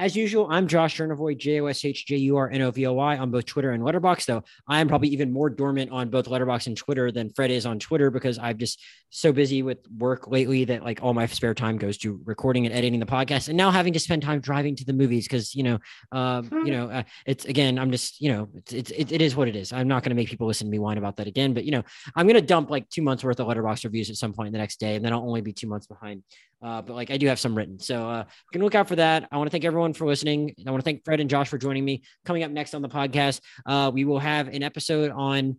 [0.03, 2.89] As usual, I'm Josh Jurnovoy, J O S H J U R N O V
[2.89, 4.27] O Y on both Twitter and Letterboxd.
[4.27, 7.67] Though I am probably even more dormant on both Letterboxd and Twitter than Fred is
[7.67, 11.55] on Twitter because I'm just so busy with work lately that like all my spare
[11.55, 14.75] time goes to recording and editing the podcast, and now having to spend time driving
[14.75, 15.79] to the movies because you know,
[16.11, 19.37] um, you know, uh, it's again, I'm just you know, it's, it's it, it is
[19.37, 19.73] what it is.
[19.73, 21.71] I'm not going to make people listen to me whine about that again, but you
[21.71, 21.85] know,
[22.17, 24.59] I'm going to dump like two months worth of Letterboxd reviews at some point the
[24.59, 26.25] next day, and then I'll only be two months behind.
[26.63, 27.79] Uh, but like I do have some written.
[27.79, 29.29] So uh, can look out for that.
[29.33, 30.55] I want to thank everyone for listening.
[30.67, 32.03] I want to thank Fred and Josh for joining me.
[32.25, 35.57] Coming up next on the podcast, uh, we will have an episode on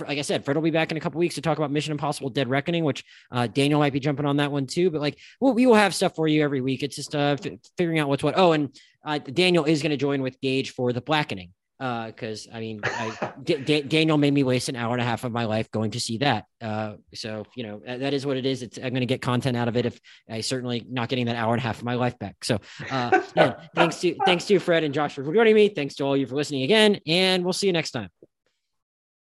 [0.00, 1.92] like I said, Fred will be back in a couple weeks to talk about Mission
[1.92, 4.90] Impossible: Dead Reckoning, which uh, Daniel might be jumping on that one too.
[4.90, 6.82] But like, well, we will have stuff for you every week.
[6.82, 8.34] It's just uh, f- figuring out what's what.
[8.36, 12.56] Oh, and uh, Daniel is going to join with Gage for the Blackening because uh,
[12.56, 15.44] I mean, I, D- Daniel made me waste an hour and a half of my
[15.44, 16.44] life going to see that.
[16.60, 18.62] Uh, so you know that, that is what it is.
[18.62, 21.36] It's I'm going to get content out of it if I certainly not getting that
[21.36, 22.44] hour and a half of my life back.
[22.44, 22.58] So
[22.90, 25.68] uh, yeah, thanks to thanks to Fred and Josh for joining me.
[25.68, 28.08] Thanks to all you for listening again, and we'll see you next time.